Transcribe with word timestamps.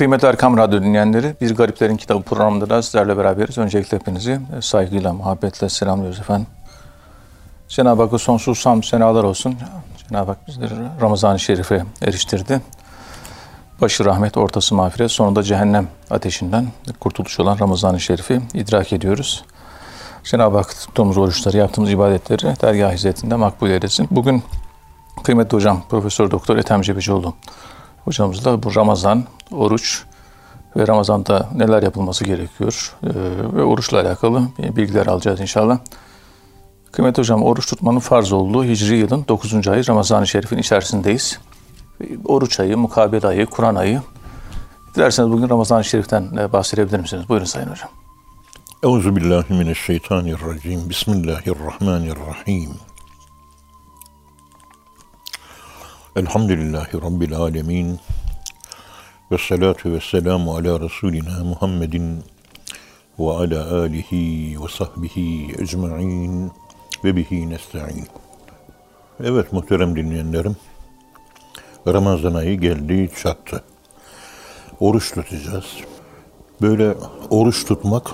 Kıymetli 0.00 0.28
Erkam 0.28 0.56
Radyo 0.56 0.82
dinleyenleri, 0.82 1.34
Bir 1.40 1.56
Gariplerin 1.56 1.96
Kitabı 1.96 2.22
programında 2.22 2.70
da 2.70 2.82
sizlerle 2.82 3.16
beraberiz. 3.16 3.58
Öncelikle 3.58 3.98
hepinizi 3.98 4.40
saygıyla, 4.60 5.12
muhabbetle 5.12 5.68
selamlıyoruz 5.68 6.20
efendim. 6.20 6.46
Cenab-ı 7.68 8.02
Hakk'a 8.02 8.18
sonsuz 8.18 8.58
sam 8.58 8.82
senalar 8.82 9.24
olsun. 9.24 9.56
Cenab-ı 10.08 10.30
Hak 10.30 10.48
bizleri 10.48 10.74
Ramazan-ı 11.00 11.40
Şerif'e 11.40 11.84
eriştirdi. 12.02 12.60
Başı 13.80 14.04
rahmet, 14.04 14.36
ortası 14.36 14.74
mağfiret, 14.74 15.10
sonunda 15.10 15.42
cehennem 15.42 15.88
ateşinden 16.10 16.66
kurtuluş 17.00 17.40
olan 17.40 17.58
Ramazan-ı 17.58 18.00
Şerif'i 18.00 18.40
idrak 18.54 18.92
ediyoruz. 18.92 19.44
Cenab-ı 20.24 20.56
Hak 20.56 20.68
tuttuğumuz 20.68 21.18
oruçları, 21.18 21.56
yaptığımız 21.56 21.90
ibadetleri 21.90 22.60
dergah 22.62 22.92
hizmetinde 22.92 23.36
makbul 23.36 23.70
eylesin. 23.70 24.08
Bugün 24.10 24.42
kıymetli 25.24 25.56
hocam 25.56 25.82
Profesör 25.88 26.30
Doktor 26.30 26.56
Ethem 26.56 26.82
Cebecioğlu 26.82 27.34
hocamızla 28.04 28.62
bu 28.62 28.74
Ramazan, 28.74 29.24
oruç 29.52 30.04
ve 30.76 30.86
Ramazan'da 30.86 31.48
neler 31.54 31.82
yapılması 31.82 32.24
gerekiyor 32.24 32.96
e, 33.02 33.08
ve 33.56 33.62
oruçla 33.62 34.00
alakalı 34.00 34.42
bilgiler 34.58 35.06
alacağız 35.06 35.40
inşallah. 35.40 35.78
Kıymetli 36.92 37.20
hocam 37.20 37.42
oruç 37.42 37.66
tutmanın 37.66 37.98
farz 37.98 38.32
olduğu 38.32 38.64
Hicri 38.64 38.96
yılın 38.96 39.24
9. 39.28 39.68
ayı 39.68 39.88
Ramazan-ı 39.88 40.26
Şerif'in 40.26 40.58
içerisindeyiz. 40.58 41.40
Oruç 42.24 42.60
ayı, 42.60 42.78
mukabele 42.78 43.26
ayı, 43.26 43.46
Kur'an 43.46 43.74
ayı. 43.74 44.02
Dilerseniz 44.94 45.30
bugün 45.30 45.48
Ramazan-ı 45.48 45.84
Şerif'ten 45.84 46.52
bahsedebilir 46.52 47.00
misiniz? 47.00 47.28
Buyurun 47.28 47.44
Sayın 47.44 47.68
Hocam. 47.68 47.90
Euzu 48.82 49.16
billahi 49.16 49.52
mineşşeytanirracim. 49.52 50.90
Bismillahirrahmanirrahim. 50.90 52.89
Elhamdülillahi 56.20 57.02
Rabbil 57.02 57.34
alemin. 57.36 57.98
Ve 59.32 59.38
salatu 59.38 59.92
ve 59.92 60.00
selamu 60.00 60.54
ala 60.54 60.80
Resulina 60.80 61.44
Muhammedin 61.44 62.24
ve 63.18 63.30
ala 63.30 63.80
alihi 63.80 64.56
ve 64.62 64.68
sahbihi 64.68 65.54
ecma'in 65.58 66.52
ve 67.04 67.16
bihi 67.16 67.50
nesta'in. 67.50 68.06
Evet 69.24 69.52
muhterem 69.52 69.96
dinleyenlerim, 69.96 70.56
Ramazan 71.86 72.34
ayı 72.34 72.60
geldi 72.60 73.10
çattı. 73.22 73.64
Oruç 74.80 75.12
tutacağız. 75.14 75.66
Böyle 76.62 76.94
oruç 77.30 77.64
tutmak 77.64 78.10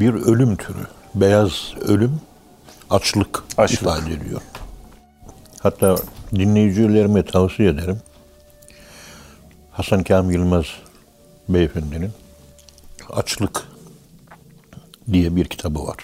bir 0.00 0.14
ölüm 0.14 0.56
türü. 0.56 0.86
Beyaz 1.14 1.74
ölüm, 1.80 2.20
açlık, 2.90 3.44
Açlık. 3.58 3.82
ifade 3.82 4.12
ediyor. 4.14 4.40
Hatta 5.64 5.96
dinleyicilerime 6.34 7.24
tavsiye 7.24 7.68
ederim. 7.68 8.00
Hasan 9.70 10.02
Kamil 10.02 10.34
Yılmaz 10.34 10.64
beyefendinin 11.48 12.10
Açlık 13.10 13.68
diye 15.12 15.36
bir 15.36 15.44
kitabı 15.44 15.86
var. 15.86 15.96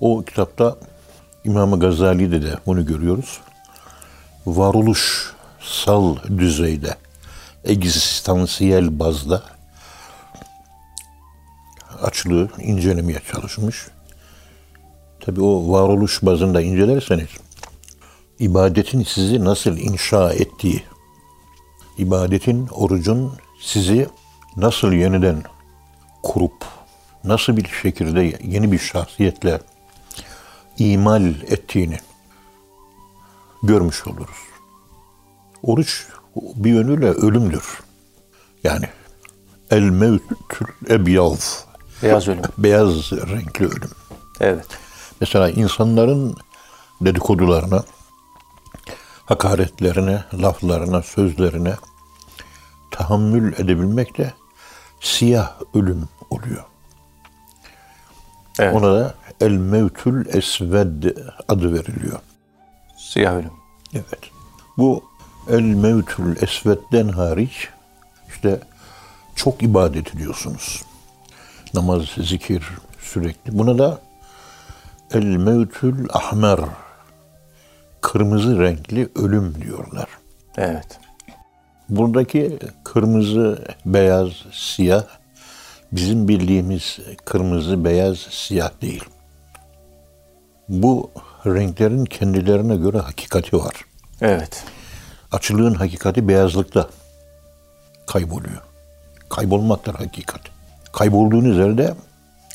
O 0.00 0.22
kitapta 0.22 0.76
İmam 1.44 1.80
Gazali'de 1.80 2.42
de 2.42 2.54
bunu 2.66 2.86
görüyoruz. 2.86 3.40
Varoluşsal 4.46 6.16
düzeyde, 6.38 6.96
egzistansiyel 7.64 8.98
bazda 8.98 9.42
açlığı 12.02 12.48
incelemeye 12.58 13.20
çalışmış. 13.32 13.86
Tabi 15.20 15.42
o 15.42 15.72
varoluş 15.72 16.22
bazında 16.22 16.60
incelerseniz 16.60 17.28
ibadetin 18.44 19.02
sizi 19.02 19.44
nasıl 19.44 19.76
inşa 19.76 20.32
ettiği, 20.32 20.82
ibadetin, 21.98 22.68
orucun 22.72 23.32
sizi 23.60 24.08
nasıl 24.56 24.92
yeniden 24.92 25.42
kurup, 26.22 26.64
nasıl 27.24 27.56
bir 27.56 27.68
şekilde 27.82 28.38
yeni 28.44 28.72
bir 28.72 28.78
şahsiyetle 28.78 29.60
imal 30.78 31.24
ettiğini 31.26 31.98
görmüş 33.62 34.06
oluruz. 34.06 34.36
Oruç 35.62 36.06
bir 36.36 36.70
yönüyle 36.70 37.08
ölümdür. 37.10 37.80
Yani 38.64 38.88
el 39.70 39.82
mevtül 39.82 40.66
ebyav, 40.88 41.36
Beyaz 42.02 42.28
ölüm. 42.28 42.42
beyaz 42.58 43.12
renkli 43.12 43.66
ölüm. 43.66 43.90
Evet. 44.40 44.66
Mesela 45.20 45.50
insanların 45.50 46.36
dedikodularına, 47.00 47.84
hakaretlerine, 49.26 50.24
laflarına, 50.34 51.02
sözlerine 51.02 51.74
tahammül 52.90 53.52
edebilmek 53.52 54.18
de 54.18 54.32
siyah 55.00 55.52
ölüm 55.74 56.08
oluyor. 56.30 56.64
Evet. 58.58 58.74
Ona 58.74 58.94
da 58.94 59.14
el 59.40 59.50
mevtül 59.50 60.26
esved 60.36 61.04
adı 61.48 61.74
veriliyor. 61.74 62.18
Siyah 62.96 63.34
ölüm. 63.34 63.52
Evet. 63.92 64.30
Bu 64.78 65.04
el 65.50 65.62
mevtül 65.62 66.42
esvedden 66.42 67.08
hariç 67.08 67.68
işte 68.28 68.60
çok 69.34 69.62
ibadet 69.62 70.14
ediyorsunuz. 70.14 70.82
Namaz, 71.74 72.02
zikir 72.16 72.68
sürekli. 73.00 73.58
Buna 73.58 73.78
da 73.78 74.00
el 75.10 75.24
mevtül 75.24 76.08
ahmer 76.12 76.60
kırmızı 78.04 78.60
renkli 78.60 79.08
ölüm 79.16 79.54
diyorlar. 79.62 80.08
Evet. 80.56 80.98
Buradaki 81.88 82.58
kırmızı, 82.84 83.64
beyaz, 83.86 84.28
siyah 84.52 85.04
bizim 85.92 86.28
bildiğimiz 86.28 86.98
kırmızı, 87.24 87.84
beyaz, 87.84 88.18
siyah 88.18 88.70
değil. 88.82 89.04
Bu 90.68 91.10
renklerin 91.46 92.04
kendilerine 92.04 92.76
göre 92.76 92.98
hakikati 92.98 93.56
var. 93.56 93.74
Evet. 94.20 94.64
Açılığın 95.32 95.74
hakikati 95.74 96.28
beyazlıkta 96.28 96.88
kayboluyor. 98.06 98.62
Kaybolmaktır 99.28 99.94
hakikat. 99.94 100.40
Kaybolduğunuz 100.92 101.56
yerde 101.56 101.94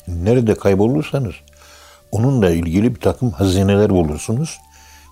nerede 0.08 0.54
kaybolursanız 0.54 1.34
onunla 2.12 2.50
ilgili 2.50 2.94
bir 2.94 3.00
takım 3.00 3.30
hazineler 3.30 3.90
bulursunuz. 3.90 4.58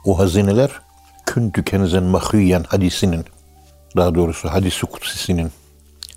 O 0.04 0.18
hazineler 0.18 0.70
kün 1.26 1.50
tükenizen 1.50 2.02
mahriyen 2.02 2.64
hadisinin 2.68 3.24
daha 3.96 4.14
doğrusu 4.14 4.48
hadisi 4.48 4.86
kutsisinin 4.86 5.52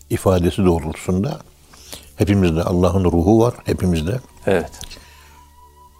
ifadesi 0.10 0.66
doğrultusunda 0.66 1.40
hepimizde 2.16 2.64
Allah'ın 2.64 3.04
ruhu 3.04 3.40
var 3.40 3.54
hepimizde. 3.66 4.20
Evet. 4.48 4.72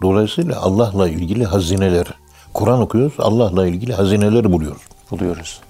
Dolayısıyla 0.02 0.62
Allah'la 0.62 1.10
ilgili 1.10 1.46
hazineler 1.46 2.08
Kur'an 2.54 2.82
okuyoruz 2.82 3.14
Allah'la 3.20 3.68
ilgili 3.68 3.94
hazineler 3.94 4.52
buluyoruz. 4.52 4.82
Buluyoruz. 5.12 5.62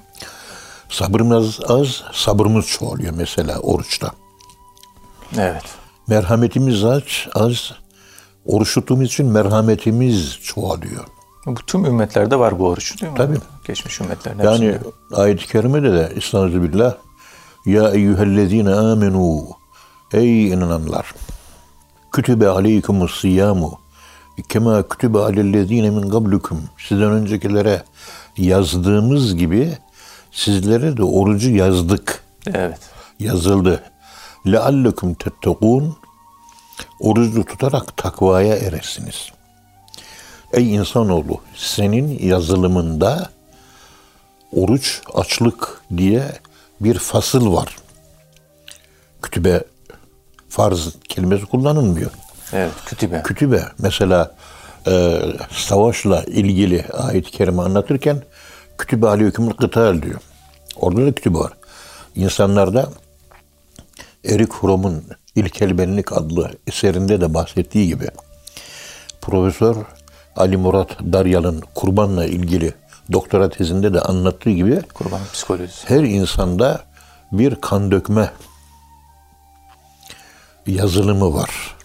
Sabrımız 0.90 1.60
az, 1.68 2.04
sabrımız 2.14 2.66
çoğalıyor 2.66 3.14
mesela 3.14 3.60
oruçta. 3.60 4.12
Evet. 5.38 5.64
Merhametimiz 6.08 6.84
az, 6.84 7.02
az. 7.34 7.72
Oruç 8.46 8.74
tuttuğumuz 8.74 9.06
için 9.06 9.26
merhametimiz 9.26 10.40
çoğalıyor. 10.44 11.06
Bu 11.46 11.56
tüm 11.56 11.86
ümmetlerde 11.86 12.40
var 12.40 12.60
bu 12.60 12.68
oruç 12.68 13.02
değil 13.02 13.12
mi? 13.12 13.18
Tabii. 13.18 13.38
Geçmiş 13.64 14.02
ümmetlerin 14.02 14.40
yani, 14.40 14.50
hepsinde. 14.50 14.66
Yani 14.66 14.80
ayet-i 15.14 15.48
kerimede 15.48 15.94
de 15.94 16.14
İstanzu 16.16 16.64
billah 16.64 16.96
Ya 17.66 17.90
eyyühellezine 17.90 18.74
amenu 18.76 19.46
Ey 20.14 20.48
inananlar 20.48 21.14
Kütübe 22.12 22.48
aleykumus 22.48 23.22
siyamu 23.22 23.80
Kema 24.50 24.88
kütübe 24.88 25.20
alellezine 25.20 25.90
min 25.90 26.10
kablukum 26.10 26.62
Sizden 26.88 27.12
öncekilere 27.12 27.84
yazdığımız 28.38 29.36
gibi 29.36 29.78
sizlere 30.32 30.98
de 30.98 31.04
orucu 31.04 31.50
yazdık. 31.50 32.24
Evet. 32.54 32.80
Yazıldı. 33.20 33.84
Leallekum 34.48 35.14
tettekûn 35.14 35.96
Orucu 37.00 37.46
tutarak 37.46 37.98
takvaya 37.98 38.56
eresiniz.'' 38.56 39.41
Ey 40.54 40.76
insanoğlu 40.76 41.42
senin 41.56 42.20
yazılımında 42.20 43.30
oruç, 44.52 45.02
açlık 45.14 45.82
diye 45.98 46.24
bir 46.82 47.00
fasıl 47.00 47.54
var. 47.54 47.76
Kütübe 49.22 49.64
farz 50.50 50.96
kelimesi 51.10 51.46
kullanılmıyor. 51.46 52.12
Evet. 52.54 52.72
Kütübe. 52.86 53.24
Kütübe 53.24 53.64
mesela 53.78 54.36
e, 54.88 55.22
savaşla 55.52 56.24
ilgili 56.24 56.86
ayet-i 56.88 57.32
kerime 57.32 57.62
anlatırken 57.62 58.24
kütübe 58.78 59.08
aleykümül 59.08 59.54
kıtal 59.54 60.02
diyor. 60.02 60.22
Orada 60.76 61.06
da 61.06 61.12
kütübe 61.12 61.38
var. 61.38 61.54
İnsanlarda 62.16 62.90
Erik 64.26 64.54
Fromm'un 64.54 65.04
İlkel 65.36 65.78
Benlik 65.78 66.12
adlı 66.12 66.52
eserinde 66.68 67.22
de 67.22 67.34
bahsettiği 67.34 67.88
gibi 67.88 68.08
Profesör 69.22 69.76
Ali 70.36 70.58
Murat 70.58 71.00
Daryal'ın 71.00 71.64
kurbanla 71.76 72.26
ilgili 72.26 72.74
doktora 73.12 73.50
tezinde 73.50 73.94
de 73.94 74.02
anlattığı 74.02 74.50
gibi 74.50 74.82
Kurbanın 74.94 75.26
psikolojisi. 75.34 75.90
her 75.90 76.04
insanda 76.04 76.84
bir 77.32 77.56
kan 77.56 77.92
dökme 77.92 78.32
yazılımı 80.68 81.34
var. 81.34 81.76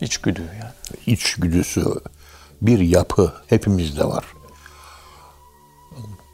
İçgüdü 0.00 0.40
yani. 0.40 1.00
İçgüdüsü, 1.06 1.84
bir 2.62 2.78
yapı 2.78 3.32
hepimizde 3.46 4.04
var. 4.04 4.24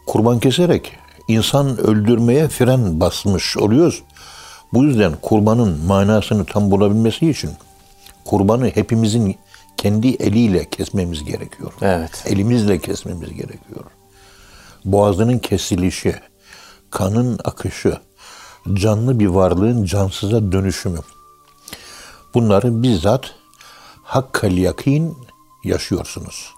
Kurban 0.07 0.39
keserek 0.39 0.93
insan 1.29 1.79
öldürmeye 1.79 2.49
fren 2.49 3.01
basmış 3.01 3.57
oluyoruz. 3.57 4.03
Bu 4.73 4.85
yüzden 4.85 5.13
kurbanın 5.23 5.87
manasını 5.87 6.45
tam 6.45 6.71
bulabilmesi 6.71 7.31
için 7.31 7.51
kurbanı 8.25 8.69
hepimizin 8.69 9.37
kendi 9.77 10.09
eliyle 10.09 10.71
kesmemiz 10.71 11.25
gerekiyor. 11.25 11.73
Evet. 11.83 12.25
Elimizle 12.27 12.79
kesmemiz 12.79 13.29
gerekiyor. 13.29 13.85
Boğazının 14.85 15.39
kesilişi, 15.39 16.15
kanın 16.91 17.39
akışı, 17.45 17.99
canlı 18.75 19.21
bir 19.21 19.27
varlığın 19.27 19.85
cansıza 19.85 20.53
dönüşümü. 20.53 20.99
Bunları 22.35 22.83
bizzat 22.83 23.35
hakkal 24.03 24.53
yakin 24.53 25.19
yaşıyorsunuz. 25.65 26.53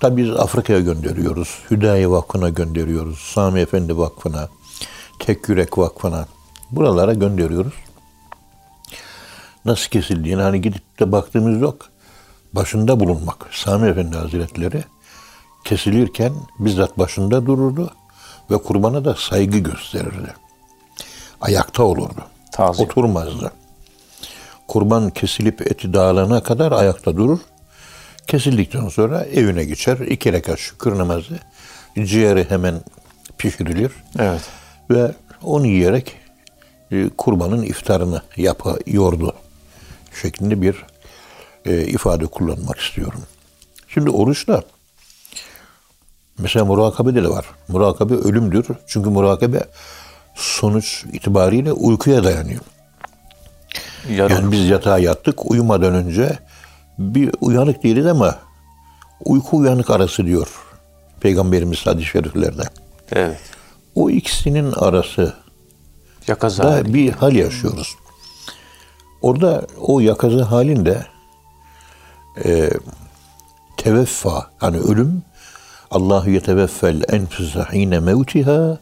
Tabi 0.00 0.22
biz 0.22 0.30
Afrika'ya 0.30 0.80
gönderiyoruz. 0.80 1.58
Hüdayi 1.70 2.10
Vakfı'na 2.10 2.48
gönderiyoruz. 2.48 3.18
Sami 3.18 3.60
Efendi 3.60 3.98
Vakfı'na, 3.98 4.48
Tek 5.18 5.48
Yürek 5.48 5.78
Vakfı'na. 5.78 6.26
Buralara 6.70 7.14
gönderiyoruz. 7.14 7.74
Nasıl 9.64 9.90
kesildiğini 9.90 10.42
hani 10.42 10.60
gidip 10.60 11.00
de 11.00 11.12
baktığımız 11.12 11.60
yok. 11.60 11.90
Başında 12.52 13.00
bulunmak. 13.00 13.46
Sami 13.52 13.88
Efendi 13.88 14.16
Hazretleri 14.16 14.84
kesilirken 15.64 16.32
bizzat 16.58 16.98
başında 16.98 17.46
dururdu 17.46 17.90
ve 18.50 18.56
kurbana 18.56 19.04
da 19.04 19.14
saygı 19.14 19.58
gösterirdi. 19.58 20.34
Ayakta 21.40 21.82
olurdu. 21.82 22.24
Tazim. 22.52 22.84
Oturmazdı. 22.84 23.52
Kurban 24.68 25.10
kesilip 25.10 25.60
eti 25.60 25.92
dağılana 25.92 26.42
kadar 26.42 26.72
ayakta 26.72 27.16
durur. 27.16 27.38
Kesildikten 28.26 28.88
sonra 28.88 29.24
evine 29.24 29.64
geçer. 29.64 29.98
iki 29.98 30.32
rekat 30.32 30.58
şükür 30.58 30.98
namazı. 30.98 31.38
Ciğeri 32.04 32.50
hemen 32.50 32.80
pişirilir. 33.38 33.92
Evet. 34.18 34.40
Ve 34.90 35.12
onu 35.42 35.66
yiyerek 35.66 36.16
e, 36.90 37.08
kurbanın 37.08 37.62
iftarını 37.62 38.22
yapıyordu 38.36 39.34
şeklinde 40.22 40.62
bir 40.62 40.76
e, 41.68 41.86
ifade 41.86 42.26
kullanmak 42.26 42.78
istiyorum. 42.78 43.22
Şimdi 43.88 44.10
oruçta 44.10 44.62
mesela 46.38 46.64
murakabede 46.64 47.24
de 47.24 47.28
var. 47.28 47.46
Murakabe 47.68 48.14
ölümdür. 48.14 48.66
Çünkü 48.86 49.10
murakabe 49.10 49.60
sonuç 50.34 51.04
itibariyle 51.12 51.72
uykuya 51.72 52.24
dayanıyor. 52.24 52.60
Yarın. 54.10 54.34
Yani 54.34 54.52
biz 54.52 54.68
yatağa 54.68 54.98
yattık 54.98 55.50
uyumadan 55.50 55.94
önce 55.94 56.38
bir 56.98 57.30
uyanık 57.40 57.82
değiliz 57.82 58.06
ama 58.06 58.38
uyku 59.24 59.56
uyanık 59.56 59.90
arası 59.90 60.26
diyor 60.26 60.48
Peygamberimiz 61.20 61.86
hadis-i 61.86 62.06
şeriflerde. 62.06 62.62
Evet. 63.12 63.38
O 63.94 64.10
ikisinin 64.10 64.72
arası 64.72 65.34
Yakaza. 66.28 66.64
da 66.64 66.94
bir 66.94 67.12
hal 67.12 67.32
yaşıyoruz. 67.32 67.96
Orada 69.22 69.66
o 69.80 70.00
yakazı 70.00 70.42
halinde 70.42 71.06
e, 72.44 72.70
teveffa 73.76 74.50
hani 74.58 74.78
ölüm 74.78 75.22
Allahu 75.90 76.30
yeteveffel 76.30 77.02
enfüse 77.08 77.66
hine 77.72 78.00
mevtiha 78.00 78.78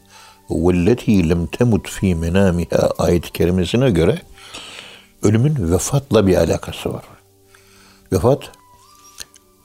velleti 0.50 1.28
lem 1.28 1.46
temut 1.46 1.88
fi 1.88 2.14
menamiha 2.14 2.90
ayet-i 2.98 3.32
kerimesine 3.32 3.90
göre 3.90 4.22
ölümün 5.22 5.72
vefatla 5.72 6.26
bir 6.26 6.36
alakası 6.36 6.94
var. 6.94 7.04
Vefat 8.12 8.52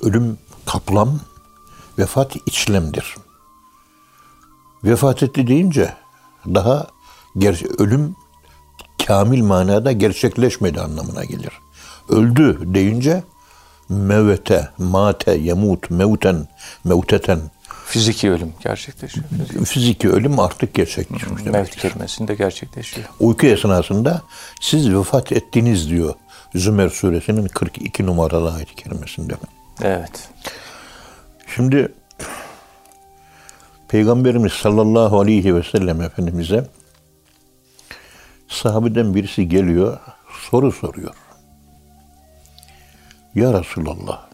ölüm 0.02 0.38
kaplam, 0.66 1.20
vefat 2.00 2.36
içlemdir. 2.46 3.16
Vefat 4.84 5.24
etti 5.24 5.48
deyince 5.48 5.94
daha 6.46 6.88
ger- 7.36 7.82
ölüm 7.84 8.16
kamil 9.08 9.44
manada 9.44 9.92
gerçekleşmedi 9.92 10.82
anlamına 10.82 11.26
gelir. 11.26 11.52
Öldü 12.10 12.60
deyince 12.74 13.24
mevete, 13.92 14.70
mate, 14.78 15.32
yemut, 15.32 15.90
mevten, 15.90 16.48
mevteten 16.84 17.40
Fiziki 17.86 18.32
ölüm 18.32 18.54
gerçekleşiyor. 18.64 19.26
fiziki 19.66 20.10
ölüm 20.10 20.40
artık 20.40 20.74
gerçekleşmiş 20.74 21.40
demek. 21.40 21.54
Mevt 21.54 21.76
kelimesinde 21.76 22.36
gerçekleşiyor. 22.36 23.08
Uyku 23.20 23.48
esnasında 23.48 24.22
siz 24.62 24.94
vefat 24.94 25.32
ettiniz 25.32 25.90
diyor 25.90 26.14
Zümer 26.56 26.90
suresinin 26.90 27.48
42 27.48 28.06
numaralı 28.06 28.54
ayet-i 28.54 28.76
kerimesinde. 28.76 29.34
Evet. 29.82 30.30
Şimdi 31.56 31.94
Peygamberimiz 33.88 34.54
sallallahu 34.54 35.20
aleyhi 35.20 35.56
ve 35.56 35.64
sellem 35.64 36.02
Efendimiz'e 36.02 36.68
sahabeden 38.48 39.16
birisi 39.16 39.50
geliyor, 39.50 40.00
soru 40.50 40.72
soruyor. 40.72 41.14
Ya 43.36 43.54
Resulallah, 43.54 44.28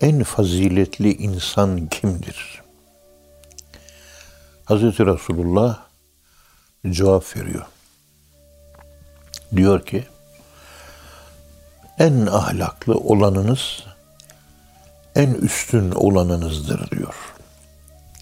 en 0.00 0.22
faziletli 0.24 1.14
insan 1.14 1.86
kimdir? 1.86 2.62
Hazreti 4.64 5.06
Resulullah 5.06 5.78
cevap 6.90 7.36
veriyor. 7.36 7.66
Diyor 9.56 9.86
ki, 9.86 10.04
en 11.98 12.26
ahlaklı 12.26 12.94
olanınız 12.94 13.84
en 15.14 15.34
üstün 15.34 15.90
olanınızdır 15.90 16.90
diyor. 16.90 17.14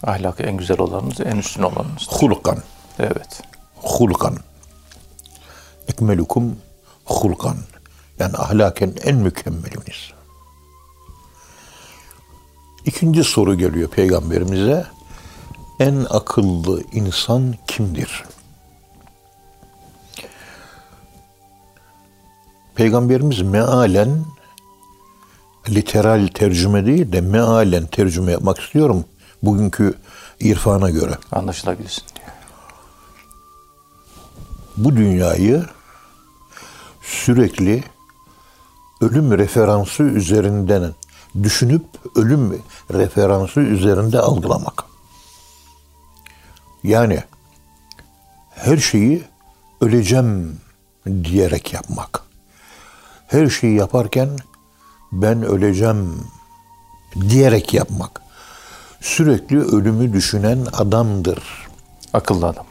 Ahlakı 0.03 0.43
en 0.43 0.56
güzel 0.56 0.81
olanınız, 0.81 1.21
en 1.21 1.37
üstün 1.37 1.62
olanınız. 1.62 2.06
Hulkan, 2.11 2.59
Evet. 2.99 3.43
hulkan. 3.75 4.37
Ekmelukum 5.88 6.59
hulkan. 7.05 7.56
Yani 8.19 8.37
ahlaken 8.37 8.94
en 9.05 9.17
mükemmeliniz. 9.17 10.12
İkinci 12.85 13.25
soru 13.25 13.55
geliyor 13.55 13.88
peygamberimize. 13.88 14.87
En 15.81 16.06
akıllı 16.11 16.82
insan 16.93 17.55
kimdir? 17.67 18.25
Peygamberimiz 22.75 23.43
mealen 23.43 24.25
literal 25.69 26.28
tercüme 26.35 26.87
değil 26.87 27.12
de 27.12 27.21
mealen 27.21 27.87
tercüme 27.87 28.33
yapmak 28.33 28.59
istiyorum. 28.59 29.04
Bugünkü 29.43 29.95
irfana 30.40 30.90
göre. 30.90 31.19
Anlaşılabilsin 31.33 32.02
diyor. 32.16 32.28
bu 34.78 34.97
dünyayı 34.97 35.66
sürekli 37.02 37.85
ölüm 39.00 39.38
referansı 39.38 40.02
üzerinden 40.02 40.95
düşünüp 41.43 41.85
ölüm 42.17 42.62
referansı 42.93 43.61
üzerinde 43.61 44.21
algılamak. 44.21 44.85
Yani 46.85 47.23
her 48.55 48.76
şeyi 48.76 49.25
öleceğim 49.81 50.61
diyerek 51.07 51.73
yapmak. 51.73 52.23
Her 53.26 53.49
şeyi 53.49 53.76
yaparken 53.76 54.28
ben 55.12 55.43
öleceğim 55.43 56.25
diyerek 57.28 57.75
yapmak. 57.75 58.23
Sürekli 59.00 59.61
ölümü 59.61 60.12
düşünen 60.12 60.67
adamdır. 60.73 61.69
Akıllı 62.12 62.47
adam. 62.47 62.67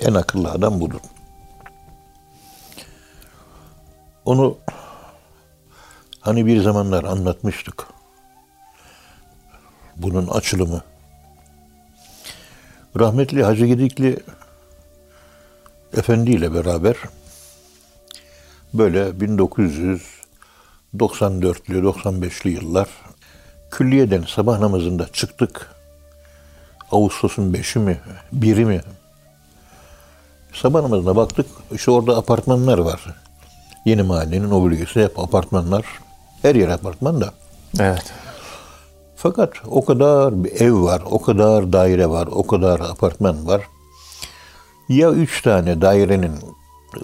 En 0.00 0.14
akıllı 0.14 0.50
adam 0.50 0.80
budur. 0.80 1.00
Onu 4.24 4.58
hani 6.28 6.46
bir 6.46 6.62
zamanlar 6.62 7.04
anlatmıştık. 7.04 7.86
Bunun 9.96 10.26
açılımı. 10.26 10.82
Rahmetli 12.98 13.44
Hacı 13.44 13.66
Gedikli 13.66 14.18
Efendi 15.96 16.30
ile 16.30 16.54
beraber 16.54 16.96
böyle 18.74 19.00
1994'lü 19.08 20.10
95'li 20.92 22.50
yıllar 22.50 22.88
külliyeden 23.70 24.24
sabah 24.26 24.58
namazında 24.58 25.08
çıktık. 25.12 25.74
Ağustos'un 26.92 27.52
5'i 27.52 27.78
mi, 27.78 28.00
1'i 28.34 28.64
mi 28.64 28.80
Sabah 30.52 30.82
namazına 30.82 31.16
baktık. 31.16 31.46
İşte 31.72 31.90
orada 31.90 32.16
apartmanlar 32.16 32.78
var. 32.78 33.00
Yeni 33.84 34.02
mahallenin 34.02 34.50
o 34.50 34.64
bölgesi 34.64 35.04
hep 35.04 35.18
apartmanlar. 35.18 35.84
Her 36.42 36.54
yer 36.54 36.68
apartman 36.68 37.20
da. 37.20 37.34
Evet. 37.80 38.12
Fakat 39.16 39.52
o 39.66 39.84
kadar 39.84 40.44
bir 40.44 40.60
ev 40.60 40.82
var, 40.82 41.02
o 41.10 41.22
kadar 41.22 41.72
daire 41.72 42.10
var, 42.10 42.26
o 42.26 42.46
kadar 42.46 42.80
apartman 42.80 43.46
var. 43.46 43.62
Ya 44.88 45.10
üç 45.10 45.42
tane 45.42 45.80
dairenin 45.80 46.32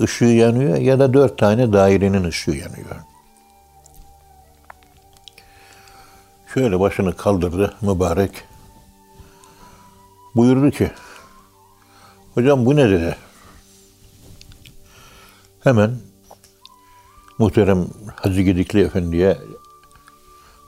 ışığı 0.01 0.25
yanıyor 0.25 0.77
ya 0.77 0.99
da 0.99 1.15
dört 1.15 1.39
tane 1.39 1.73
dairenin 1.73 2.25
ışığı 2.25 2.51
yanıyor. 2.51 2.97
Şöyle 6.55 6.81
başını 6.81 7.17
kaldırdı 7.17 7.75
mübarek. 7.81 8.31
Buyurdu 10.35 10.71
ki, 10.71 10.91
hocam 12.35 12.67
bu 12.67 12.77
ne 12.77 12.91
dedi. 12.91 13.17
Hemen 15.61 15.99
muhterem 17.39 17.87
Hacı 18.17 18.43
Gedikli 18.43 18.81
Efendi'ye 18.81 19.39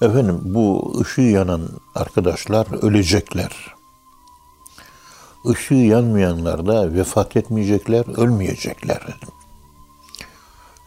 efendim 0.01 0.41
bu 0.45 0.95
ışığı 1.01 1.21
yanan 1.21 1.69
arkadaşlar 1.95 2.83
ölecekler. 2.83 3.77
Işığı 5.53 5.75
yanmayanlar 5.75 6.67
da 6.67 6.95
vefat 6.95 7.37
etmeyecekler, 7.37 8.19
ölmeyecekler 8.19 9.03
dedim. 9.03 9.29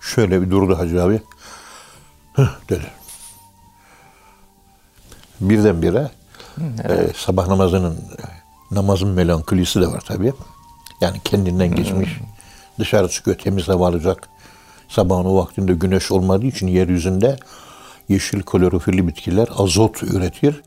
Şöyle 0.02 0.42
bir 0.42 0.52
durdu 0.52 0.78
Hacı 0.78 1.04
abi. 1.04 1.22
Hıh 2.34 2.50
dedi. 2.70 2.92
Birdenbire 5.42 6.12
e, 6.84 7.14
sabah 7.16 7.48
namazının 7.48 8.00
namazın 8.72 9.10
melankolisi 9.10 9.82
de 9.82 9.88
var 9.88 10.04
tabii. 10.08 10.34
Yani 11.02 11.20
kendinden 11.24 11.76
geçmiş. 11.76 12.20
Dışarı 12.80 13.10
çıkıyor 13.10 13.38
temiz 13.38 13.68
hava 13.68 13.88
alacak. 13.88 14.30
Sabahın 14.90 15.26
o 15.26 15.36
vaktinde 15.36 15.74
güneş 15.74 16.12
olmadığı 16.12 16.46
için 16.46 16.68
yeryüzünde 16.68 17.38
yeşil 18.10 18.42
klorofilli 18.42 19.08
bitkiler 19.08 19.48
azot 19.58 20.04
üretir. 20.04 20.62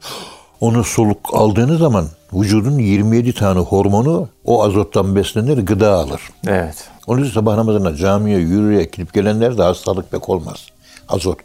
Onu 0.61 0.85
soluk 0.85 1.19
aldığınız 1.33 1.79
zaman 1.79 2.07
vücudun 2.33 2.79
27 2.79 3.35
tane 3.35 3.61
hormonu 3.61 4.29
o 4.45 4.65
azottan 4.65 5.17
beslenir, 5.17 5.59
gıda 5.59 5.95
alır. 5.95 6.21
Evet. 6.47 6.91
Onun 7.07 7.23
için 7.23 7.33
sabah 7.33 7.57
namazına 7.57 7.97
camiye 7.97 8.39
yürüye 8.39 8.85
gidip 8.85 9.15
gelenler 9.15 9.59
de 9.59 9.63
hastalık 9.63 10.11
pek 10.11 10.29
olmaz. 10.29 10.67
Azot. 11.09 11.39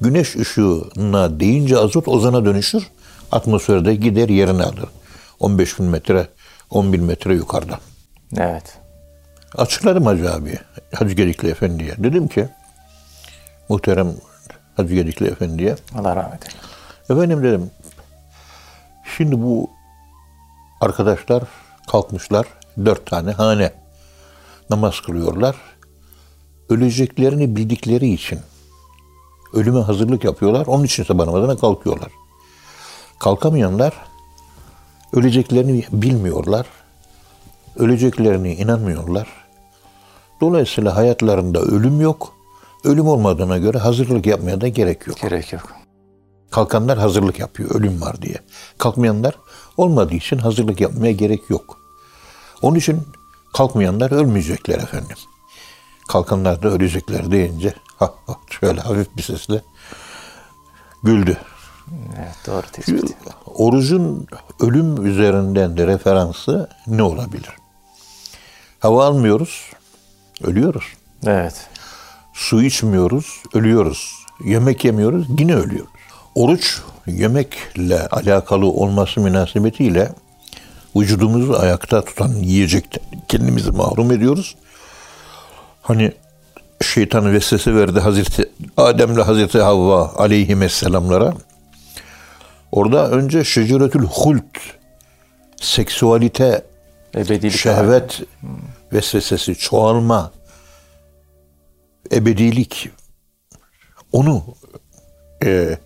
Güneş 0.00 0.36
ışığına 0.36 1.40
değince 1.40 1.78
azot 1.78 2.08
ozona 2.08 2.44
dönüşür. 2.44 2.90
Atmosferde 3.32 3.94
gider 3.94 4.28
yerini 4.28 4.62
alır. 4.62 4.88
15 5.40 5.78
bin 5.78 5.86
metre, 5.86 6.26
10 6.70 6.92
bin 6.92 7.04
metre 7.04 7.34
yukarıda. 7.34 7.78
Evet. 8.36 8.83
Açıkladım 9.56 10.06
Hacı 10.06 10.32
abi, 10.32 10.58
Hacı 10.94 11.14
Gedikli 11.14 11.48
Efendi'ye. 11.50 11.94
Dedim 11.98 12.28
ki, 12.28 12.48
muhterem 13.68 14.14
Hacı 14.76 14.94
Gedikli 14.94 15.26
Efendi'ye, 15.26 15.76
Allah 15.98 16.16
rahmet 16.16 16.42
eylesin. 16.48 17.14
efendim 17.14 17.42
dedim, 17.42 17.70
şimdi 19.16 19.42
bu 19.42 19.70
arkadaşlar 20.80 21.42
kalkmışlar, 21.90 22.46
dört 22.84 23.06
tane 23.06 23.30
hane 23.30 23.72
namaz 24.70 25.00
kılıyorlar. 25.00 25.56
Öleceklerini 26.68 27.56
bildikleri 27.56 28.12
için 28.12 28.40
ölüme 29.52 29.80
hazırlık 29.80 30.24
yapıyorlar. 30.24 30.66
Onun 30.66 30.84
için 30.84 31.04
sabah 31.04 31.26
namazına 31.26 31.56
kalkıyorlar. 31.56 32.08
Kalkamayanlar 33.18 33.94
öleceklerini 35.12 35.84
bilmiyorlar. 35.92 36.66
Öleceklerini 37.76 38.54
inanmıyorlar. 38.54 39.43
Dolayısıyla 40.40 40.96
hayatlarında 40.96 41.60
ölüm 41.60 42.00
yok. 42.00 42.34
Ölüm 42.84 43.06
olmadığına 43.06 43.58
göre 43.58 43.78
hazırlık 43.78 44.26
yapmaya 44.26 44.60
da 44.60 44.68
gerek 44.68 45.06
yok. 45.06 45.20
Gerek 45.20 45.52
yok. 45.52 45.72
Kalkanlar 46.50 46.98
hazırlık 46.98 47.38
yapıyor 47.38 47.70
ölüm 47.74 48.00
var 48.00 48.22
diye. 48.22 48.38
Kalkmayanlar 48.78 49.38
olmadığı 49.76 50.14
için 50.14 50.38
hazırlık 50.38 50.80
yapmaya 50.80 51.12
gerek 51.12 51.50
yok. 51.50 51.78
Onun 52.62 52.76
için 52.76 53.02
kalkmayanlar 53.54 54.10
ölmeyecekler 54.10 54.78
efendim. 54.78 55.16
Kalkanlar 56.08 56.62
da 56.62 56.68
ölecekler 56.68 57.30
deyince 57.30 57.74
ha, 57.96 58.14
ha, 58.26 58.36
şöyle 58.60 58.80
hafif 58.80 59.16
bir 59.16 59.22
sesle 59.22 59.62
güldü. 61.02 61.38
Evet 62.18 62.36
doğru 62.46 62.66
tespit. 62.72 63.16
Orucun 63.46 64.26
ölüm 64.60 65.06
üzerinden 65.06 65.76
de 65.76 65.86
referansı 65.86 66.70
ne 66.86 67.02
olabilir? 67.02 67.50
Hava 68.78 69.06
almıyoruz, 69.06 69.70
ölüyoruz. 70.42 70.84
Evet. 71.26 71.66
Su 72.32 72.62
içmiyoruz, 72.62 73.42
ölüyoruz. 73.54 74.14
Yemek 74.44 74.84
yemiyoruz, 74.84 75.26
yine 75.38 75.54
ölüyoruz. 75.54 75.90
Oruç 76.34 76.80
yemekle 77.06 78.06
alakalı 78.06 78.66
olması 78.66 79.20
münasebetiyle 79.20 80.12
vücudumuzu 80.96 81.54
ayakta 81.54 82.04
tutan 82.04 82.28
yiyecekten 82.28 83.02
kendimizi 83.28 83.70
mahrum 83.70 84.12
ediyoruz. 84.12 84.56
Hani 85.82 86.12
şeytan 86.82 87.32
vesvese 87.32 87.74
verdi 87.74 88.00
Hazreti 88.00 88.50
Adem'le 88.76 89.22
Hazreti 89.22 89.58
Havva 89.60 90.12
aleyhisselamlara. 90.16 91.34
Orada 92.72 93.10
önce 93.10 93.44
şeceretül 93.44 94.02
hult, 94.02 94.56
seksüalite, 95.60 96.64
Ebedilik. 97.14 97.58
şehvet 97.58 98.22
vesvesesi, 98.94 99.54
çoğalma, 99.54 100.32
ebedilik 102.12 102.90
onu 104.12 104.44
e, 105.44 105.78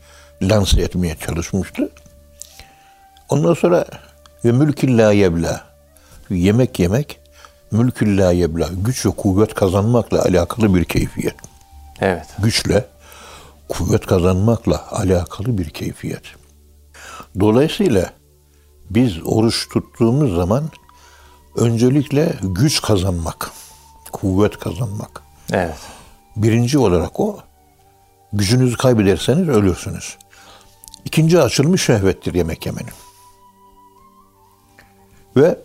lanse 0.43 0.83
etmeye 0.83 1.17
çalışmıştı. 1.27 1.91
Ondan 3.29 3.55
sonra 3.55 3.85
ve 4.45 4.53
mülkün 4.53 4.99
la 4.99 5.13
yebla 5.13 5.65
yemek 6.31 6.79
yemek 6.79 7.21
mülkün 7.71 8.19
la 8.19 8.33
yebla 8.33 8.69
güç 8.73 9.07
ve 9.07 9.11
kuvvet 9.11 9.55
kazanmakla 9.55 10.23
alakalı 10.23 10.75
bir 10.75 10.85
keyfiyet. 10.85 11.35
Evet. 12.01 12.27
Güçle 12.39 12.87
kuvvet 13.69 14.07
kazanmakla 14.07 14.93
alakalı 14.93 15.59
bir 15.59 15.71
keyfiyet. 15.71 16.23
Dolayısıyla 17.41 18.13
biz 18.91 19.13
oruç 19.25 19.69
tuttuğumuz 19.69 20.35
zaman 20.35 20.71
öncelikle 21.59 22.35
güç 22.43 22.83
kazanmak, 22.83 23.51
kuvvet 24.13 24.59
kazanmak. 24.59 25.23
Evet. 25.53 25.77
Birinci 26.37 26.79
olarak 26.79 27.21
o. 27.21 27.39
Gücünüzü 28.33 28.77
kaybederseniz 28.77 29.49
ölürsünüz. 29.49 30.17
İkinci 31.05 31.41
açılmış 31.41 31.83
şehvettir 31.83 32.35
yemek 32.35 32.67
yemenin. 32.67 32.93
Ve 35.37 35.59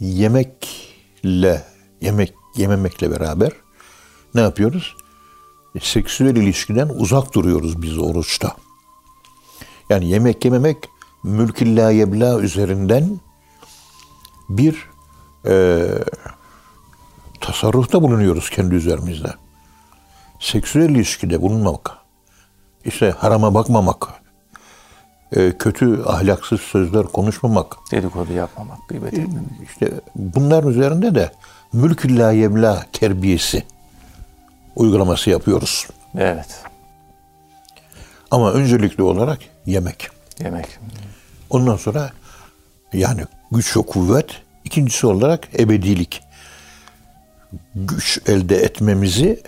yemekle, 0.00 1.64
yemek 2.00 2.34
yememekle 2.56 3.10
beraber 3.10 3.52
ne 4.34 4.40
yapıyoruz? 4.40 4.94
Seksüel 5.80 6.36
ilişkiden 6.36 6.88
uzak 6.88 7.34
duruyoruz 7.34 7.82
biz 7.82 7.98
oruçta. 7.98 8.56
Yani 9.90 10.08
yemek 10.08 10.44
yememek 10.44 10.76
mülkü 11.24 11.76
la 11.76 11.90
yebla 11.90 12.40
üzerinden 12.40 13.20
bir 14.50 14.88
e, 15.46 15.86
tasarrufta 17.40 18.02
bulunuyoruz 18.02 18.50
kendi 18.50 18.74
üzerimizde. 18.74 19.34
Seksüel 20.40 20.90
ilişkide 20.90 21.42
bulunmamak, 21.42 21.90
işte 22.84 23.10
harama 23.10 23.54
bakmamak, 23.54 24.08
e, 25.36 25.52
kötü 25.58 26.02
ahlaksız 26.02 26.60
sözler 26.60 27.02
konuşmamak, 27.02 27.76
Dedikodu 27.92 28.32
yapmamak, 28.32 28.88
gıybet 28.88 29.14
etmemek. 29.14 29.50
işte 29.62 29.90
bunların 30.14 30.70
üzerinde 30.70 31.14
de 31.14 31.32
mülkü 31.72 32.18
la 32.18 32.32
yebla 32.32 32.86
terbiyesi 32.92 33.64
uygulaması 34.76 35.30
yapıyoruz. 35.30 35.86
Evet. 36.18 36.62
Ama 38.30 38.52
öncelikli 38.52 39.02
olarak 39.02 39.38
yemek. 39.66 40.08
Yemek. 40.40 40.66
Ondan 41.50 41.76
sonra 41.76 42.10
yani 42.92 43.24
güç 43.52 43.76
ve 43.76 43.82
kuvvet. 43.82 44.26
İkincisi 44.64 45.06
olarak 45.06 45.48
ebedilik. 45.58 46.22
Güç 47.74 48.20
elde 48.26 48.56
etmemizi 48.56 49.42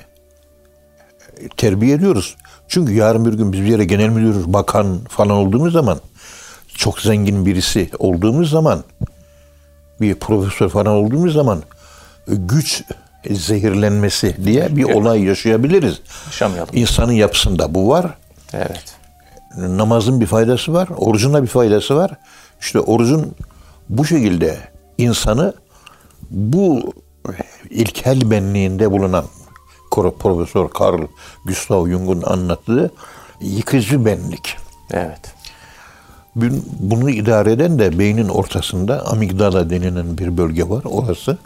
terbiye 1.57 1.95
ediyoruz. 1.95 2.37
Çünkü 2.69 2.93
yarın 2.93 3.25
bir 3.25 3.33
gün 3.33 3.53
biz 3.53 3.61
bir 3.61 3.67
yere 3.67 3.85
genel 3.85 4.09
müdür, 4.09 4.53
bakan 4.53 4.99
falan 5.09 5.31
olduğumuz 5.31 5.73
zaman 5.73 6.01
çok 6.75 7.01
zengin 7.01 7.47
birisi 7.47 7.91
olduğumuz 7.99 8.51
zaman 8.51 8.85
bir 10.01 10.15
profesör 10.15 10.69
falan 10.69 10.87
olduğumuz 10.87 11.33
zaman 11.33 11.63
güç 12.27 12.83
zehirlenmesi 13.31 14.37
diye 14.45 14.77
bir 14.77 14.85
olay 14.85 15.23
yaşayabiliriz. 15.23 16.01
Yaşamayalım. 16.27 16.69
İnsanın 16.73 17.13
yapısında 17.13 17.75
bu 17.75 17.89
var 17.89 18.07
Evet. 18.53 18.97
namazın 19.57 20.21
bir 20.21 20.27
faydası 20.27 20.73
var, 20.73 20.89
orucun 20.97 21.35
da 21.35 21.43
bir 21.43 21.49
faydası 21.49 21.97
var. 21.97 22.11
İşte 22.61 22.81
orucun 22.81 23.35
bu 23.89 24.05
şekilde 24.05 24.59
insanı 24.99 25.55
bu 26.31 26.93
ilkel 27.71 28.31
benliğinde 28.31 28.91
bulunan 28.91 29.25
Profesör 30.19 30.69
Carl 30.81 31.07
Gustav 31.45 31.89
Jung'un 31.89 32.23
anlattığı 32.23 32.91
yıkıcı 33.41 34.05
benlik. 34.05 34.57
Evet. 34.91 35.35
Bun- 36.37 36.63
Bunu 36.81 37.11
idare 37.11 37.53
eden 37.53 37.79
de 37.79 37.99
beynin 37.99 38.29
ortasında 38.29 39.07
amigdala 39.07 39.71
denilen 39.71 40.19
bir 40.19 40.37
bölge 40.37 40.69
var 40.69 40.83
orası. 40.85 41.39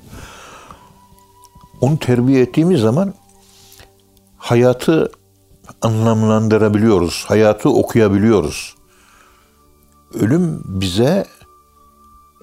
Onu 1.80 1.98
terbiye 1.98 2.42
ettiğimiz 2.42 2.80
zaman 2.80 3.14
hayatı 4.38 5.10
anlamlandırabiliyoruz. 5.82 7.24
Hayatı 7.28 7.68
okuyabiliyoruz. 7.68 8.74
Ölüm 10.14 10.62
bize 10.64 11.26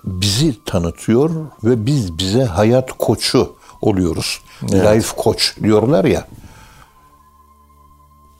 bizi 0.03 0.63
tanıtıyor 0.63 1.29
ve 1.63 1.85
biz 1.85 2.17
bize 2.17 2.43
hayat 2.43 2.91
koçu 2.91 3.55
oluyoruz. 3.81 4.41
Life 4.63 5.15
koç 5.17 5.57
diyorlar 5.63 6.05
ya. 6.05 6.27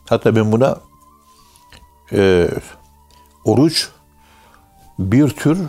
Hatta 0.09 0.35
ben 0.35 0.51
buna 0.51 0.77
e, 2.11 2.49
oruç 3.45 3.89
bir 4.99 5.29
tür 5.29 5.59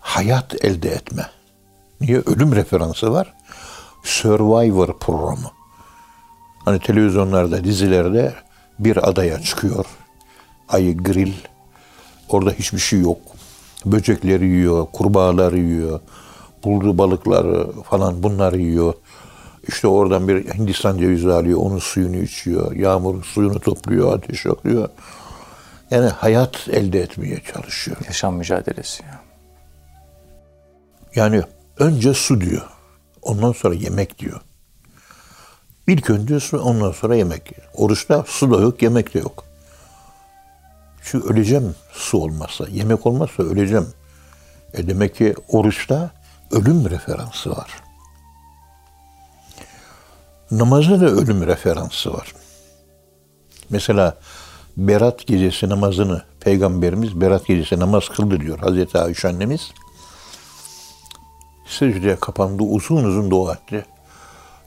hayat 0.00 0.64
elde 0.64 0.88
etme. 0.88 1.30
Niye? 2.00 2.18
Ölüm 2.18 2.54
referansı 2.54 3.12
var. 3.12 3.34
Survivor 4.02 4.98
programı. 4.98 5.50
Hani 6.64 6.80
televizyonlarda, 6.80 7.64
dizilerde 7.64 8.34
bir 8.78 9.08
adaya 9.08 9.42
çıkıyor. 9.42 9.86
Ayı 10.68 10.98
grill. 10.98 11.32
Orada 12.28 12.50
hiçbir 12.50 12.78
şey 12.78 13.00
yok. 13.00 13.18
Böcekleri 13.86 14.46
yiyor, 14.46 14.86
kurbağaları 14.92 15.58
yiyor. 15.58 16.00
Bulduğu 16.64 16.98
balıkları 16.98 17.82
falan 17.82 18.22
bunları 18.22 18.58
yiyor. 18.58 18.94
İşte 19.68 19.88
oradan 19.88 20.28
bir 20.28 20.54
Hindistan 20.54 20.98
cevizi 20.98 21.32
alıyor, 21.32 21.58
onun 21.58 21.78
suyunu 21.78 22.16
içiyor. 22.16 22.72
Yağmur 22.72 23.24
suyunu 23.24 23.60
topluyor, 23.60 24.18
ateş 24.18 24.44
yakıyor. 24.44 24.88
Yani 25.90 26.08
hayat 26.08 26.68
elde 26.68 27.00
etmeye 27.00 27.42
çalışıyor. 27.52 27.96
Yaşam 28.06 28.36
mücadelesi. 28.36 29.02
ya. 29.02 29.20
Yani 31.14 31.42
önce 31.78 32.14
su 32.14 32.40
diyor. 32.40 32.62
Ondan 33.22 33.52
sonra 33.52 33.74
yemek 33.74 34.18
diyor. 34.18 34.40
İlk 35.86 36.10
önce 36.10 36.40
su, 36.40 36.58
ondan 36.58 36.92
sonra 36.92 37.16
yemek. 37.16 37.52
Oruçta 37.74 38.24
su 38.26 38.50
da 38.50 38.60
yok, 38.60 38.82
yemek 38.82 39.14
de 39.14 39.18
yok. 39.18 39.44
Çünkü 41.04 41.28
öleceğim 41.28 41.74
su 41.92 42.18
olmazsa, 42.18 42.68
yemek 42.68 43.06
olmazsa 43.06 43.42
öleceğim. 43.42 43.88
E 44.74 44.86
demek 44.86 45.14
ki 45.14 45.34
oruçta 45.48 46.10
ölüm 46.50 46.90
referansı 46.90 47.50
var. 47.50 47.70
Namazda 50.50 51.00
da 51.00 51.06
ölüm 51.06 51.46
referansı 51.46 52.12
var. 52.12 52.34
Mesela 53.70 54.18
Berat 54.76 55.26
gecesi 55.26 55.68
namazını 55.68 56.22
Peygamberimiz 56.40 57.20
Berat 57.20 57.46
gecesi 57.46 57.80
namaz 57.80 58.08
kıldı 58.08 58.40
diyor 58.40 58.58
Hazreti 58.58 58.98
Ayşe 58.98 59.28
annemiz. 59.28 59.72
Secdeye 61.66 62.16
kapandı, 62.16 62.62
uzun 62.62 63.04
uzun 63.04 63.30
dua 63.30 63.54
etti. 63.54 63.86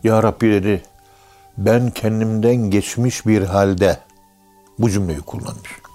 Ya 0.03 0.24
Rabbi 0.24 0.51
dedi, 0.51 0.84
ben 1.58 1.91
kendimden 1.91 2.56
geçmiş 2.56 3.25
bir 3.25 3.44
halde 3.44 4.00
bu 4.79 4.89
cümleyi 4.89 5.20
kullanmış. 5.20 5.87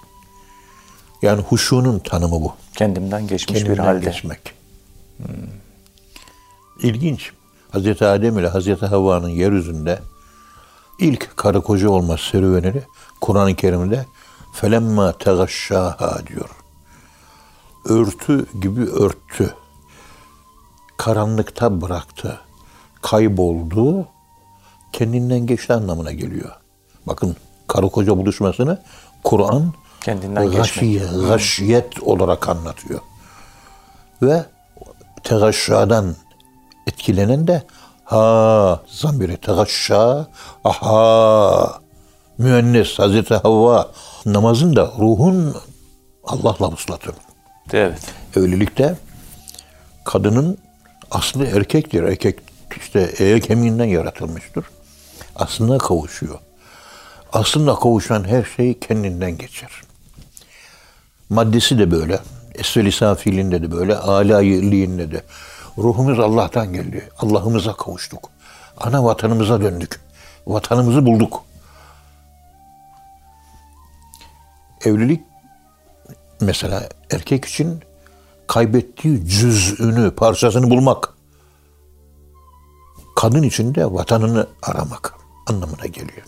Yani 1.23 1.41
huşunun 1.41 1.99
tanımı 1.99 2.41
bu. 2.41 2.53
Kendimden 2.75 3.27
geçmiş 3.27 3.59
bir 3.59 3.65
Kendimden 3.65 3.83
halde. 3.83 4.05
geçmek. 4.05 4.53
İlginç. 6.81 7.31
Hazreti 7.71 8.05
Adem 8.05 8.39
ile 8.39 8.47
Hazreti 8.47 8.85
Havva'nın 8.85 9.29
yeryüzünde 9.29 9.99
ilk 10.99 11.37
karı 11.37 11.61
koca 11.61 11.89
olma 11.89 12.17
serüvenini 12.17 12.81
Kur'an-ı 13.21 13.55
Kerim'de 13.55 14.05
felemma 14.53 15.11
tegaşşaha 15.17 16.27
diyor. 16.27 16.49
Örtü 17.85 18.59
gibi 18.61 18.81
örttü. 18.81 19.53
Karanlıkta 20.97 21.81
bıraktı. 21.81 22.39
Kayboldu. 23.01 24.07
Kendinden 24.93 25.47
geçti 25.47 25.73
anlamına 25.73 26.11
geliyor. 26.11 26.51
Bakın 27.07 27.35
karı 27.67 27.89
koca 27.89 28.17
buluşmasını 28.17 28.81
Kur'an 29.23 29.73
Kendinden 30.03 30.51
gaşiye, 30.51 30.99
geçmek. 30.99 31.27
gaşiyet 31.27 32.03
olarak 32.03 32.49
anlatıyor. 32.49 32.99
Ve 34.21 34.45
tegaşşadan 35.23 36.15
etkilenen 36.87 37.47
de 37.47 37.63
ha 38.03 38.81
zamiri 38.87 39.37
tegaşşa 39.37 40.27
aha 40.63 41.79
müennes 42.37 42.99
Hazreti 42.99 43.33
Havva 43.33 43.91
namazın 44.25 44.75
da 44.75 44.93
ruhun 44.99 45.55
Allah'la 46.23 46.71
vuslatı. 46.71 47.11
Evet. 47.73 48.13
Evlilikte 48.35 48.95
kadının 50.03 50.57
aslı 51.11 51.45
erkektir. 51.45 52.03
Erkek 52.03 52.39
işte 52.77 53.13
eğer 53.17 53.41
kemiğinden 53.41 53.85
yaratılmıştır. 53.85 54.65
Aslına 55.35 55.77
kavuşuyor. 55.77 56.39
Aslında 57.33 57.75
kavuşan 57.75 58.27
her 58.27 58.43
şey 58.43 58.79
kendinden 58.79 59.37
geçer. 59.37 59.69
Maddesi 61.29 61.77
de 61.77 61.91
böyle. 61.91 62.19
Esveli 62.55 62.91
safiliğinde 62.91 63.61
de 63.61 63.71
böyle. 63.71 63.97
Alayiliğinde 63.97 65.11
de. 65.11 65.23
Ruhumuz 65.77 66.19
Allah'tan 66.19 66.73
geldi. 66.73 67.09
Allah'ımıza 67.19 67.73
kavuştuk. 67.73 68.29
Ana 68.77 69.03
vatanımıza 69.03 69.61
döndük. 69.61 69.99
Vatanımızı 70.47 71.05
bulduk. 71.05 71.43
Evlilik 74.85 75.21
mesela 76.41 76.89
erkek 77.11 77.45
için 77.45 77.79
kaybettiği 78.47 79.25
cüz'ünü, 79.27 80.11
parçasını 80.11 80.69
bulmak. 80.69 81.13
Kadın 83.15 83.43
için 83.43 83.75
de 83.75 83.93
vatanını 83.93 84.47
aramak 84.63 85.13
anlamına 85.47 85.85
geliyor. 85.85 86.23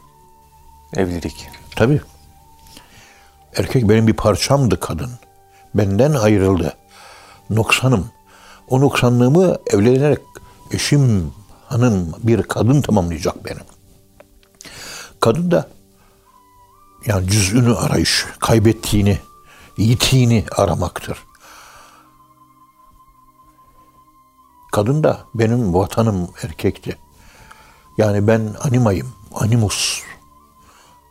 Evlilik. 0.95 1.47
Tabii. 1.75 2.01
Erkek 3.57 3.89
benim 3.89 4.07
bir 4.07 4.13
parçamdı 4.13 4.79
kadın. 4.79 5.11
Benden 5.75 6.13
ayrıldı. 6.13 6.73
Noksanım. 7.49 8.09
O 8.69 8.81
noksanlığımı 8.81 9.57
evlenerek 9.67 10.19
eşim, 10.71 11.33
hanım, 11.67 12.13
bir 12.23 12.43
kadın 12.43 12.81
tamamlayacak 12.81 13.45
benim. 13.45 13.63
Kadın 15.19 15.51
da 15.51 15.69
yani 17.05 17.27
cüz'ünü 17.27 17.75
arayış, 17.75 18.25
kaybettiğini, 18.39 19.19
yitiğini 19.77 20.45
aramaktır. 20.51 21.17
Kadın 24.71 25.03
da 25.03 25.19
benim 25.35 25.73
vatanım 25.73 26.29
erkekti. 26.43 26.97
Yani 27.97 28.27
ben 28.27 28.55
animayım, 28.61 29.13
animus 29.33 30.01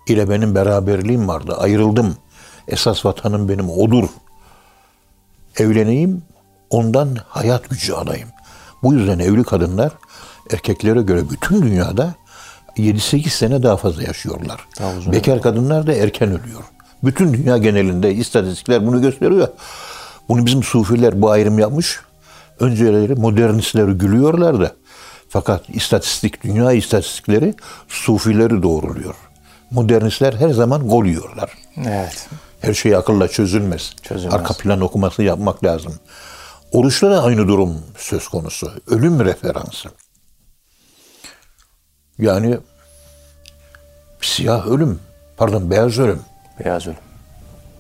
ile 0.06 0.30
benim 0.30 0.54
beraberliğim 0.54 1.28
vardı. 1.28 1.56
Ayrıldım. 1.56 2.16
Esas 2.68 3.04
vatanım 3.04 3.48
benim 3.48 3.70
odur. 3.70 4.08
Evleneyim, 5.56 6.22
ondan 6.70 7.16
hayat 7.28 7.70
gücü 7.70 7.92
alayım. 7.92 8.28
Bu 8.82 8.94
yüzden 8.94 9.18
evli 9.18 9.44
kadınlar 9.44 9.92
erkeklere 10.52 11.02
göre 11.02 11.30
bütün 11.30 11.62
dünyada 11.62 12.14
7-8 12.76 13.28
sene 13.28 13.62
daha 13.62 13.76
fazla 13.76 14.02
yaşıyorlar. 14.02 14.68
Daha 14.78 15.12
Bekar 15.12 15.42
kadınlar 15.42 15.86
da 15.86 15.92
erken 15.92 16.28
ölüyor. 16.28 16.62
Bütün 17.04 17.34
dünya 17.34 17.58
genelinde 17.58 18.14
istatistikler 18.14 18.86
bunu 18.86 19.02
gösteriyor. 19.02 19.48
Bunu 20.28 20.46
bizim 20.46 20.62
sufiler 20.62 21.22
bu 21.22 21.30
ayrım 21.30 21.58
yapmış. 21.58 22.00
Önceleri 22.60 23.14
modernistleri 23.14 23.92
gülüyorlar 23.92 24.60
da. 24.60 24.72
Fakat 25.28 25.70
istatistik, 25.70 26.44
dünya 26.44 26.72
istatistikleri 26.72 27.54
sufileri 27.88 28.62
doğruluyor. 28.62 29.14
Modernistler 29.70 30.32
her 30.32 30.48
zaman 30.48 30.88
gol 30.88 31.04
yiyorlar. 31.04 31.50
Evet. 31.76 32.28
Her 32.64 32.74
şey 32.74 32.96
akılla 32.96 33.28
çözülmez. 33.28 33.92
Çözülmez. 34.02 34.34
Arka 34.34 34.54
plan 34.54 34.80
okuması 34.80 35.22
yapmak 35.22 35.64
lazım. 35.64 35.94
Oruçta 36.72 37.10
da 37.10 37.22
aynı 37.22 37.48
durum 37.48 37.82
söz 37.98 38.28
konusu. 38.28 38.72
Ölüm 38.86 39.24
referansı. 39.24 39.88
Yani 42.18 42.58
siyah 44.20 44.66
ölüm, 44.66 45.00
pardon 45.36 45.70
beyaz 45.70 45.98
ölüm. 45.98 46.20
Beyaz 46.64 46.86
ölüm. 46.86 46.96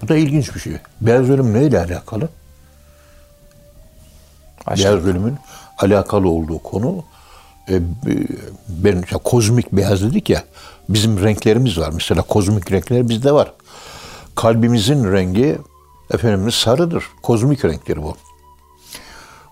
Bu 0.02 0.08
da 0.08 0.16
ilginç 0.16 0.54
bir 0.54 0.60
şey. 0.60 0.72
Beyaz 1.00 1.30
ölüm 1.30 1.54
neyle 1.54 1.78
alakalı? 1.78 2.28
Aşk. 4.66 4.84
Beyaz 4.84 5.06
ölümün 5.06 5.36
alakalı 5.78 6.28
olduğu 6.28 6.58
konu 6.58 7.04
e, 7.68 7.80
ben 8.68 9.02
kozmik 9.24 9.72
beyaz 9.72 10.02
dedik 10.02 10.30
ya 10.30 10.44
bizim 10.88 11.22
renklerimiz 11.22 11.78
var. 11.78 11.90
Mesela 11.94 12.22
kozmik 12.22 12.72
renkler 12.72 13.08
bizde 13.08 13.32
var. 13.32 13.52
Kalbimizin 14.34 15.12
rengi 15.12 15.58
efendim 16.10 16.52
sarıdır. 16.52 17.04
Kozmik 17.22 17.64
renktir 17.64 18.02
bu. 18.02 18.16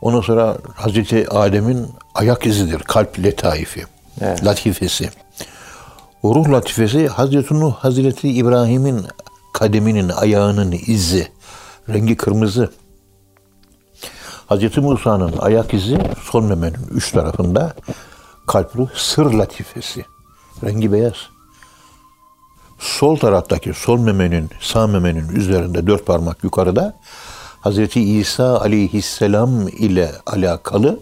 Ondan 0.01 0.21
sonra 0.21 0.59
Hazreti 0.75 1.31
Adem'in 1.31 1.89
ayak 2.15 2.47
izidir. 2.47 2.79
Kalp 2.79 3.19
letaifi. 3.19 3.85
Evet. 4.21 4.45
Latifesi. 4.45 5.11
O 6.23 6.35
ruh 6.35 6.49
latifesi 6.49 7.09
Hazreti 7.09 7.55
Nuh, 7.55 7.75
Hazreti 7.75 8.33
İbrahim'in 8.33 9.07
kademinin, 9.53 10.09
ayağının 10.09 10.75
izi. 10.87 11.29
Rengi 11.89 12.17
kırmızı. 12.17 12.73
Hz. 14.51 14.79
Musa'nın 14.79 15.39
ayak 15.39 15.75
izi 15.75 15.99
sol 16.23 16.43
memenin 16.43 16.89
üç 16.91 17.13
tarafında 17.13 17.75
kalpli 18.47 18.87
sır 18.95 19.33
latifesi. 19.33 20.05
Rengi 20.65 20.93
beyaz. 20.93 21.32
Sol 22.83 23.17
taraftaki 23.17 23.75
sol 23.75 23.99
memenin 23.99 24.51
sağ 24.61 24.87
memenin 24.87 25.29
üzerinde 25.29 25.87
dört 25.87 26.07
parmak 26.07 26.45
yukarıda 26.45 26.95
Hz. 27.65 27.97
İsa 27.97 28.61
aleyhisselam 28.61 29.69
ile 29.69 30.13
alakalı 30.27 31.01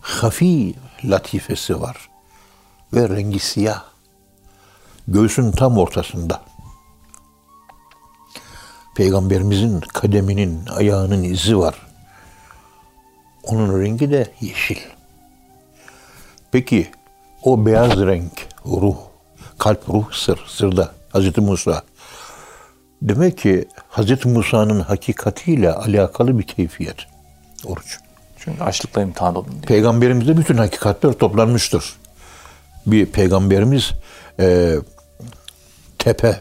hafi 0.00 0.74
latifesi 1.04 1.80
var. 1.80 2.08
Ve 2.92 3.08
rengi 3.08 3.38
siyah. 3.38 3.84
Göğsün 5.08 5.52
tam 5.52 5.78
ortasında. 5.78 6.42
Peygamberimizin 8.96 9.80
kademinin, 9.80 10.66
ayağının 10.66 11.22
izi 11.22 11.58
var. 11.58 11.74
Onun 13.42 13.80
rengi 13.80 14.10
de 14.10 14.32
yeşil. 14.40 14.78
Peki 16.52 16.90
o 17.42 17.66
beyaz 17.66 17.96
renk, 17.96 18.48
ruh, 18.66 19.07
kalp 19.58 19.88
ruh 19.88 20.12
sır, 20.12 20.40
sırda 20.46 20.92
Hazreti 21.12 21.40
Musa. 21.40 21.82
Demek 23.02 23.38
ki 23.38 23.68
Hazreti 23.88 24.28
Musa'nın 24.28 24.80
hakikatiyle 24.80 25.72
alakalı 25.72 26.38
bir 26.38 26.42
keyfiyet. 26.42 26.96
Oruç. 27.64 27.98
Çünkü 28.38 28.64
açlıkla 28.64 29.02
imtihan 29.02 29.34
olun 29.34 29.52
diye. 29.52 29.60
Peygamberimizde 29.60 30.36
bütün 30.36 30.56
hakikatler 30.56 31.12
toplanmıştır. 31.12 31.94
Bir 32.86 33.06
peygamberimiz 33.06 33.90
e, 34.40 34.76
tepe, 35.98 36.40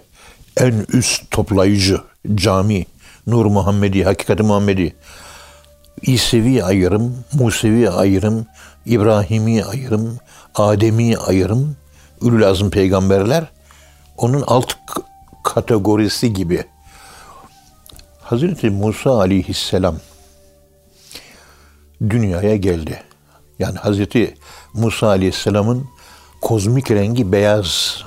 en 0.58 0.86
üst 0.94 1.32
toplayıcı, 1.32 2.02
cami, 2.36 2.86
Nur 3.28 3.46
Muhammedi, 3.46 4.04
Hakikati 4.04 4.44
Muhammedi, 4.44 4.96
İsevi 6.02 6.64
ayrım, 6.64 7.24
Musevi 7.34 7.90
ayrım, 7.90 8.46
İbrahimi 8.86 9.64
ayrım, 9.64 10.18
Ademi 10.56 11.18
ayrım, 11.18 11.76
Ülül 12.22 12.48
Azm 12.48 12.70
peygamberler 12.70 13.46
onun 14.18 14.44
alt 14.48 14.74
kategorisi 15.44 16.34
gibi. 16.34 16.66
Hazreti 18.22 18.70
Musa 18.70 19.20
aleyhisselam 19.20 19.96
dünyaya 22.02 22.56
geldi. 22.56 23.04
Yani 23.60 23.78
Hazreti 23.78 24.34
Musa 24.74 25.08
Aleyhisselam'ın 25.08 25.86
kozmik 26.42 26.92
rengi 26.92 27.32
beyaz 27.32 28.02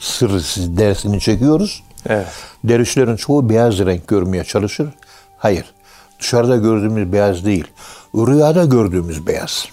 sır 0.00 0.30
dersini 0.76 1.20
çekiyoruz. 1.20 1.82
Evet. 2.06 2.26
Dervişlerin 2.64 3.16
çoğu 3.16 3.48
beyaz 3.48 3.78
renk 3.78 4.08
görmeye 4.08 4.44
çalışır. 4.44 4.88
Hayır. 5.38 5.64
Dışarıda 6.20 6.56
gördüğümüz 6.56 7.12
beyaz 7.12 7.44
değil. 7.44 7.64
Rüyada 8.14 8.64
gördüğümüz 8.64 9.26
beyaz. 9.26 9.68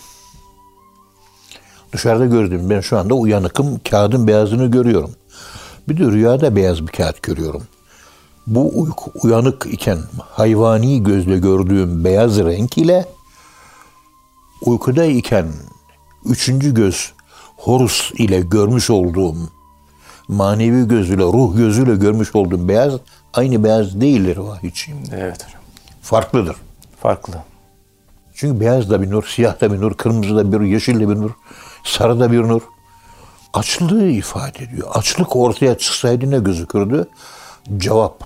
Dışarıda 1.94 2.26
gördüğüm 2.26 2.70
ben 2.70 2.82
şu 2.82 2.98
anda 2.98 3.14
uyanıkım. 3.14 3.80
Kağıdın 3.90 4.28
beyazını 4.28 4.72
görüyorum. 4.72 5.12
Bir 5.90 5.98
de 5.98 6.12
rüyada 6.12 6.56
beyaz 6.56 6.82
bir 6.82 6.92
kağıt 6.92 7.24
görüyorum. 7.24 7.64
Bu 8.48 8.72
uyku, 8.82 9.12
uyanık 9.24 9.66
iken 9.72 10.00
hayvani 10.20 11.04
gözle 11.04 11.38
gördüğüm 11.38 12.04
beyaz 12.04 12.40
renk 12.40 12.78
ile 12.78 13.06
uykuda 14.62 15.06
iken 15.06 15.48
üçüncü 16.26 16.74
göz 16.74 17.14
Horus 17.58 18.12
ile 18.12 18.42
görmüş 18.42 18.90
olduğum 18.90 19.36
manevi 20.28 20.88
gözüyle, 20.88 21.24
ruh 21.24 21.58
gözüyle 21.58 21.96
görmüş 21.96 22.36
olduğum 22.36 22.68
beyaz 22.68 22.94
aynı 23.34 23.64
beyaz 23.64 24.02
değildir 24.02 24.38
vahiyçiyim. 24.38 25.00
Evet 25.12 25.46
hocam. 25.46 25.62
Farklıdır. 26.02 26.56
Farklı. 27.02 27.34
Çünkü 28.34 28.60
beyaz 28.60 28.90
da 28.90 29.02
bir 29.02 29.12
nur, 29.12 29.24
siyah 29.24 29.62
da 29.62 29.74
bir 29.74 29.82
nur, 29.82 29.94
kırmızı 29.94 30.36
da 30.36 30.52
bir 30.52 30.58
nur, 30.58 30.62
yeşil 30.62 31.00
de 31.00 31.10
bir 31.10 31.16
nur, 31.16 31.32
sarı 31.84 32.20
da 32.20 32.32
bir 32.32 32.40
nur. 32.40 32.62
Açlığı 33.54 34.08
ifade 34.08 34.64
ediyor. 34.64 34.88
Açlık 34.94 35.36
ortaya 35.36 35.78
çıksaydı 35.78 36.32
ne 36.32 36.40
gözükürdü? 36.40 37.08
Cevap. 37.78 38.24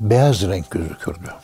Beyaz 0.00 0.42
renk 0.42 0.70
gözükürdü. 0.70 1.34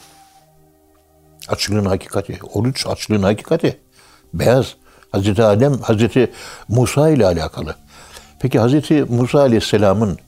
Açlığın 1.48 1.84
hakikati. 1.84 2.38
Oruç 2.54 2.86
açlığın 2.86 3.22
hakikati. 3.22 3.80
Beyaz. 4.34 4.76
Hazreti 5.12 5.42
Adem, 5.44 5.78
Hazreti 5.78 6.32
Musa 6.68 7.08
ile 7.08 7.26
alakalı. 7.26 7.76
Peki 8.40 8.58
Hazreti 8.58 9.04
Musa 9.04 9.40
Aleyhisselam'ın 9.40 10.18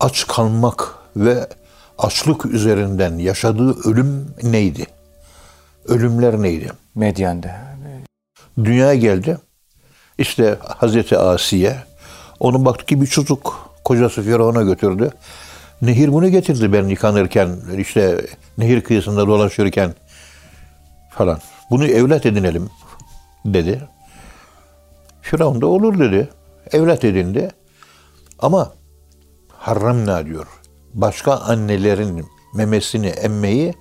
aç 0.00 0.26
kalmak 0.26 0.94
ve 1.16 1.48
açlık 1.98 2.46
üzerinden 2.46 3.18
yaşadığı 3.18 3.88
ölüm 3.90 4.34
neydi? 4.42 4.86
Ölümler 5.88 6.42
neydi? 6.42 6.72
Medyen'de. 6.94 7.71
Dünyaya 8.58 8.94
geldi. 8.94 9.38
İşte 10.18 10.58
Hazreti 10.60 11.18
Asiye 11.18 11.76
onu 12.40 12.64
baktı 12.64 12.86
ki 12.86 13.00
bir 13.00 13.06
çocuk 13.06 13.70
kocası 13.84 14.22
Firavun'a 14.22 14.62
götürdü. 14.62 15.10
Nehir 15.82 16.12
bunu 16.12 16.28
getirdi 16.28 16.72
ben 16.72 16.88
yıkanırken 16.88 17.56
işte 17.78 18.26
nehir 18.58 18.80
kıyısında 18.80 19.26
dolaşırken 19.26 19.94
falan. 21.10 21.38
Bunu 21.70 21.86
evlat 21.86 22.26
edinelim 22.26 22.70
dedi. 23.44 23.88
Firavun 25.22 25.60
da 25.60 25.66
olur 25.66 25.98
dedi. 25.98 26.28
Evlat 26.72 27.04
edindi. 27.04 27.50
Ama 28.38 28.72
haramna 29.48 30.26
diyor. 30.26 30.46
Başka 30.94 31.36
annelerin 31.36 32.26
memesini 32.54 33.06
emmeyi 33.06 33.74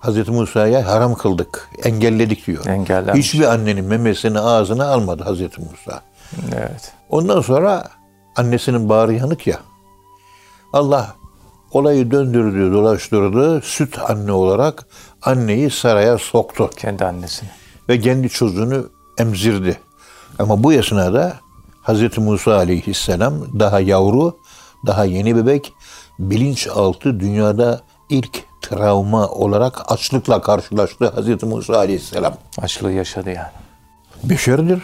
Hazreti 0.00 0.30
Musa'ya 0.30 0.86
haram 0.86 1.14
kıldık, 1.14 1.68
engelledik 1.84 2.46
diyor. 2.46 2.66
Engellenmiş. 2.66 3.26
Hiçbir 3.26 3.44
annenin 3.44 3.84
memesini 3.84 4.40
ağzına 4.40 4.86
almadı 4.86 5.22
Hazreti 5.24 5.60
Musa. 5.60 6.02
Evet. 6.52 6.92
Ondan 7.10 7.40
sonra 7.40 7.88
annesinin 8.36 8.88
bağrı 8.88 9.14
yanık 9.14 9.46
ya. 9.46 9.58
Allah 10.72 11.14
olayı 11.72 12.10
döndürdü, 12.10 12.72
dolaştırdı. 12.72 13.60
Süt 13.60 13.98
anne 14.10 14.32
olarak 14.32 14.86
anneyi 15.22 15.70
saraya 15.70 16.18
soktu 16.18 16.70
Kendi 16.76 17.04
annesini. 17.04 17.48
ve 17.88 18.00
kendi 18.00 18.28
çocuğunu 18.28 18.90
emzirdi. 19.18 19.80
Ama 20.38 20.62
bu 20.62 20.72
esnada 20.72 21.36
Hz. 21.82 22.18
Musa 22.18 22.56
aleyhisselam 22.56 23.34
daha 23.60 23.80
yavru, 23.80 24.36
daha 24.86 25.04
yeni 25.04 25.36
bebek, 25.36 25.72
bilinçaltı 26.18 27.20
dünyada 27.20 27.80
ilk 28.08 28.42
travma 28.62 29.28
olarak 29.28 29.92
açlıkla 29.92 30.42
karşılaştı 30.42 31.12
Hz. 31.16 31.42
Musa 31.42 31.76
aleyhisselam. 31.76 32.34
Açlığı 32.58 32.92
yaşadı 32.92 33.30
yani. 33.30 33.48
Beşerdir. 34.24 34.82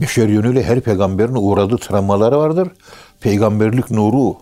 Beşer 0.00 0.28
yönüyle 0.28 0.62
her 0.62 0.80
peygamberin 0.80 1.34
uğradığı 1.34 1.78
travmaları 1.78 2.38
vardır. 2.38 2.68
Peygamberlik 3.20 3.90
nuru 3.90 4.36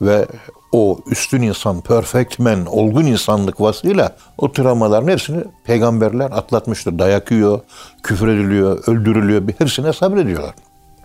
ve 0.00 0.26
o 0.72 0.98
üstün 1.10 1.42
insan, 1.42 1.80
perfect 1.80 2.38
man, 2.38 2.66
olgun 2.66 3.04
insanlık 3.04 3.60
vasfıyla 3.60 4.16
o 4.38 4.52
travmaların 4.52 5.08
hepsini 5.08 5.44
peygamberler 5.64 6.30
atlatmıştır. 6.30 6.98
Dayak 6.98 7.30
yiyor, 7.30 7.60
küfür 8.02 8.28
ediliyor, 8.28 8.82
öldürülüyor. 8.86 9.42
Hepsine 9.58 9.92
sabrediyorlar. 9.92 10.54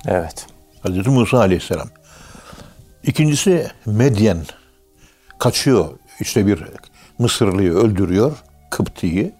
Evet. 0.05 0.45
Hz. 0.83 1.07
Musa 1.07 1.37
aleyhisselam. 1.37 1.87
İkincisi 3.03 3.67
Medyen. 3.85 4.37
Kaçıyor. 5.39 5.85
İşte 6.19 6.47
bir 6.47 6.63
Mısırlıyı 7.19 7.73
öldürüyor. 7.73 8.31
Kıpti'yi. 8.69 9.31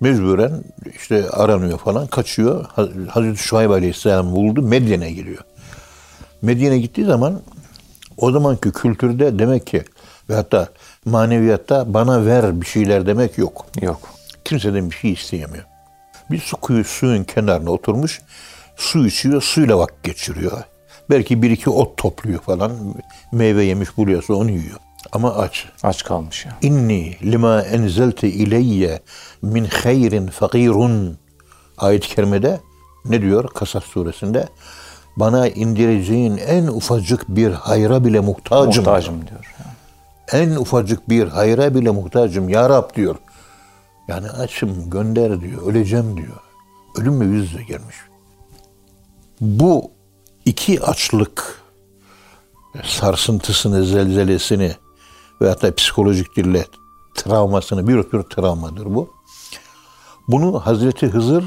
Mecburen 0.00 0.64
işte 0.96 1.30
aranıyor 1.30 1.78
falan. 1.78 2.06
Kaçıyor. 2.06 2.64
Hazreti 3.08 3.42
Şuayb 3.42 3.70
aleyhisselam 3.70 4.32
buldu. 4.32 4.62
Medyen'e 4.62 5.10
giriyor. 5.10 5.44
Medyen'e 6.42 6.78
gittiği 6.78 7.04
zaman 7.04 7.40
o 8.16 8.30
zamanki 8.30 8.72
kültürde 8.72 9.38
demek 9.38 9.66
ki 9.66 9.84
ve 10.30 10.34
hatta 10.34 10.68
maneviyatta 11.04 11.94
bana 11.94 12.26
ver 12.26 12.60
bir 12.60 12.66
şeyler 12.66 13.06
demek 13.06 13.38
yok. 13.38 13.66
Yok. 13.82 14.08
Kimseden 14.44 14.90
bir 14.90 14.96
şey 14.96 15.12
isteyemiyor. 15.12 15.64
Bir 16.30 16.38
su 16.38 16.56
kuyu 16.56 16.84
suyun 16.84 17.24
kenarına 17.24 17.70
oturmuş, 17.70 18.22
su 18.76 19.06
içiyor, 19.06 19.42
suyla 19.42 19.78
vakit 19.78 20.02
geçiriyor. 20.02 20.62
Belki 21.10 21.42
bir 21.42 21.50
iki 21.50 21.70
ot 21.70 21.96
topluyor 21.96 22.40
falan. 22.40 22.72
Meyve 23.32 23.64
yemiş 23.64 23.96
buluyorsa 23.96 24.34
onu 24.34 24.50
yiyor. 24.50 24.78
Ama 25.12 25.34
aç. 25.34 25.66
Aç 25.82 26.04
kalmış 26.04 26.46
ya. 26.46 26.56
İnni 26.62 27.16
lima 27.22 27.62
enzelte 27.62 28.28
ileyye 28.28 29.00
min 29.42 29.64
hayrin 29.64 30.26
fakirun. 30.26 31.18
Ayet-i 31.78 32.08
kerimede 32.08 32.60
ne 33.04 33.22
diyor 33.22 33.48
Kasas 33.48 33.84
suresinde? 33.84 34.48
Bana 35.16 35.48
indireceğin 35.48 36.36
en 36.36 36.66
ufacık 36.66 37.28
bir 37.28 37.50
hayra 37.50 38.04
bile 38.04 38.20
muhtacım. 38.20 38.84
Muhtacım 38.84 39.26
diyor. 39.28 39.54
En 40.32 40.50
ufacık 40.50 41.08
bir 41.08 41.28
hayra 41.28 41.74
bile 41.74 41.90
muhtacım 41.90 42.48
ya 42.48 42.70
Rab 42.70 42.94
diyor. 42.96 43.16
Yani 44.08 44.30
açım 44.30 44.90
gönder 44.90 45.40
diyor. 45.40 45.62
Öleceğim 45.66 46.16
diyor. 46.16 46.40
Ölümle 46.96 47.24
yüz 47.24 47.52
yüze 47.52 47.62
gelmiş. 47.62 47.96
Bu 49.40 49.90
iki 50.44 50.82
açlık 50.82 51.62
sarsıntısını, 52.84 53.84
zelzelesini 53.84 54.74
veyahut 55.40 55.62
da 55.62 55.74
psikolojik 55.74 56.36
dille 56.36 56.66
travmasını, 57.14 57.88
bir 57.88 58.02
tür 58.02 58.22
travmadır 58.22 58.94
bu. 58.94 59.10
Bunu 60.28 60.60
Hazreti 60.60 61.06
Hızır 61.06 61.44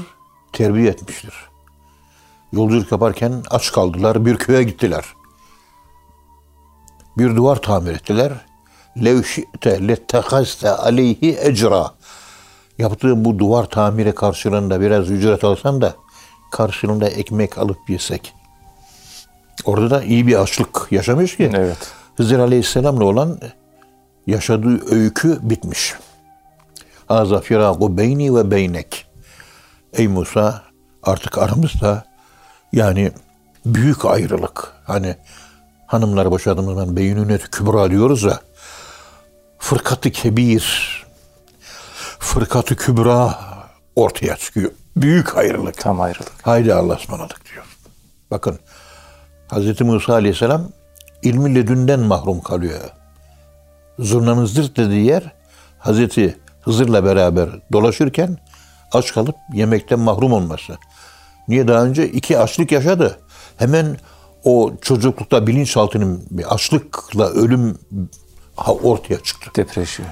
terbiye 0.52 0.90
etmiştir. 0.90 1.34
Yolculuk 2.52 2.92
yaparken 2.92 3.42
aç 3.50 3.72
kaldılar, 3.72 4.26
bir 4.26 4.36
köye 4.36 4.62
gittiler. 4.62 5.04
Bir 7.18 7.36
duvar 7.36 7.56
tamir 7.62 7.92
ettiler. 7.92 8.32
Levşite 9.04 9.88
lettekaste 9.88 10.70
aleyhi 10.70 11.38
ecra. 11.40 11.94
Yaptığım 12.78 13.24
bu 13.24 13.38
duvar 13.38 13.64
tamiri 13.64 14.14
karşılığında 14.14 14.80
biraz 14.80 15.10
ücret 15.10 15.44
alsan 15.44 15.80
da 15.80 15.94
karşılığında 16.52 17.08
ekmek 17.08 17.58
alıp 17.58 17.78
yesek. 17.88 18.34
Orada 19.64 19.90
da 19.90 20.02
iyi 20.02 20.26
bir 20.26 20.42
açlık 20.42 20.86
yaşamış 20.90 21.36
ki. 21.36 21.50
Evet. 21.54 21.92
Hızır 22.16 22.38
Aleyhisselam'la 22.38 23.04
olan 23.04 23.38
yaşadığı 24.26 24.94
öykü 24.94 25.38
bitmiş. 25.42 25.94
Aza 27.08 27.40
firagu 27.40 27.96
beyni 27.96 28.34
ve 28.34 28.50
beynek. 28.50 29.06
Ey 29.92 30.08
Musa 30.08 30.62
artık 31.02 31.38
aramızda 31.38 32.04
yani 32.72 33.12
büyük 33.66 34.04
ayrılık. 34.04 34.72
Hani 34.84 35.16
hanımlar 35.86 36.30
boşadığımız 36.30 36.74
zaman 36.74 36.96
beyinünet 36.96 37.50
kübra 37.50 37.90
diyoruz 37.90 38.22
ya. 38.22 38.40
Fırkatı 39.58 40.10
kebir, 40.10 41.06
fırkatı 42.18 42.76
kübra 42.76 43.38
ortaya 43.96 44.36
çıkıyor. 44.36 44.70
Büyük 44.96 45.36
ayrılık. 45.36 45.78
Tam 45.78 46.00
ayrılık. 46.00 46.32
Haydi 46.42 46.74
Allah'a 46.74 46.96
ısmarladık 46.96 47.52
diyor. 47.52 47.64
Bakın 48.30 48.58
Hz. 49.52 49.80
Musa 49.80 50.12
Aleyhisselam 50.12 50.68
ilmi 51.22 51.54
ledünden 51.54 52.00
mahrum 52.00 52.40
kalıyor. 52.40 52.80
Zurnanın 53.98 54.44
zırt 54.44 54.76
dediği 54.76 55.06
yer 55.06 55.32
Hz. 55.80 56.08
Hızır'la 56.60 57.04
beraber 57.04 57.48
dolaşırken 57.72 58.38
aç 58.92 59.12
kalıp 59.12 59.36
yemekten 59.52 59.98
mahrum 59.98 60.32
olması. 60.32 60.78
Niye 61.48 61.68
daha 61.68 61.84
önce 61.84 62.08
iki 62.08 62.38
açlık 62.38 62.72
yaşadı. 62.72 63.18
Hemen 63.56 63.96
o 64.44 64.72
çocuklukta 64.80 65.46
bilinçaltının 65.46 66.26
bir 66.30 66.54
açlıkla 66.54 67.28
ölüm 67.28 67.78
ortaya 68.66 69.22
çıktı. 69.22 69.50
Depresyon. 69.56 70.06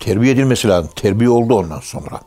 Terbiye 0.00 0.32
edilmesi 0.32 0.68
lazım. 0.68 0.90
Terbiye 0.96 1.30
oldu 1.30 1.54
ondan 1.54 1.80
sonra. 1.80 2.20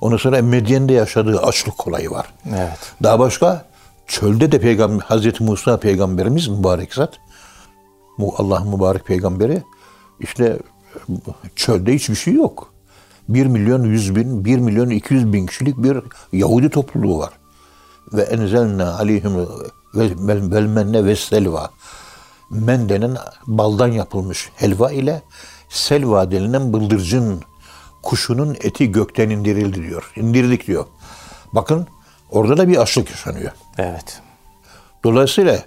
Ondan 0.00 0.16
sonra 0.16 0.42
Medyen'de 0.42 0.92
yaşadığı 0.92 1.40
açlık 1.40 1.88
olayı 1.88 2.10
var. 2.10 2.26
Evet. 2.48 2.78
Daha 3.02 3.18
başka 3.18 3.66
çölde 4.06 4.52
de 4.52 4.60
peygamber 4.60 5.04
Hazreti 5.04 5.44
Musa 5.44 5.80
peygamberimiz 5.80 6.48
mübarek 6.48 6.94
zat. 6.94 7.14
Bu 8.18 8.34
Allah'ın 8.38 8.68
mübarek 8.68 9.06
peygamberi 9.06 9.62
işte 10.20 10.58
çölde 11.56 11.94
hiçbir 11.94 12.14
şey 12.14 12.34
yok. 12.34 12.72
1 13.28 13.46
milyon 13.46 13.84
100 13.84 14.16
bin, 14.16 14.44
1 14.44 14.58
milyon 14.58 14.90
200 14.90 15.32
bin 15.32 15.46
kişilik 15.46 15.76
bir 15.76 15.98
Yahudi 16.32 16.70
topluluğu 16.70 17.18
var. 17.18 17.32
Ve 18.12 18.22
enzelna 18.22 18.94
aleyhim 18.98 19.36
vel 19.94 20.50
vel 20.50 20.66
menne 20.66 21.04
ve 21.04 21.16
selva. 21.16 21.70
Men 22.50 22.88
denen 22.88 23.16
baldan 23.46 23.88
yapılmış 23.88 24.50
helva 24.56 24.90
ile 24.92 25.22
selva 25.68 26.30
denilen 26.30 26.72
bıldırcın 26.72 27.42
kuşunun 28.02 28.56
eti 28.60 28.92
gökten 28.92 29.30
indirildi 29.30 29.82
diyor. 29.82 30.12
İndirdik 30.16 30.66
diyor. 30.66 30.86
Bakın 31.52 31.86
orada 32.30 32.56
da 32.56 32.68
bir 32.68 32.76
açlık 32.76 33.10
yaşanıyor. 33.10 33.52
Evet. 33.78 34.22
Dolayısıyla 35.04 35.62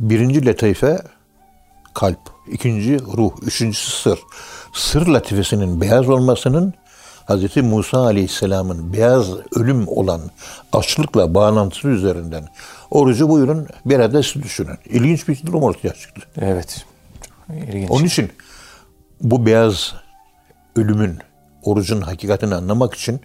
birinci 0.00 0.46
latife 0.46 0.98
kalp, 1.94 2.18
ikinci 2.52 2.98
ruh, 2.98 3.32
üçüncüsü 3.42 3.90
sır. 3.90 4.18
Sır 4.72 5.06
latifesinin 5.06 5.80
beyaz 5.80 6.08
olmasının 6.08 6.74
Hz. 7.28 7.56
Musa 7.56 7.98
Aleyhisselam'ın 7.98 8.92
beyaz 8.92 9.28
ölüm 9.56 9.88
olan 9.88 10.20
açlıkla 10.72 11.34
bağlantısı 11.34 11.88
üzerinden 11.88 12.48
orucu 12.90 13.28
buyurun 13.28 13.66
bir 13.84 14.00
adet 14.00 14.34
düşünün. 14.34 14.78
İlginç 14.84 15.28
bir 15.28 15.46
durum 15.46 15.62
ortaya 15.62 15.94
çıktı. 15.94 16.22
Evet. 16.40 16.86
İlginç. 17.68 17.90
Onun 17.90 18.04
için 18.04 18.30
bu 19.20 19.46
beyaz 19.46 19.94
ölümün, 20.76 21.18
orucun 21.62 22.00
hakikatini 22.00 22.54
anlamak 22.54 22.94
için 22.94 23.20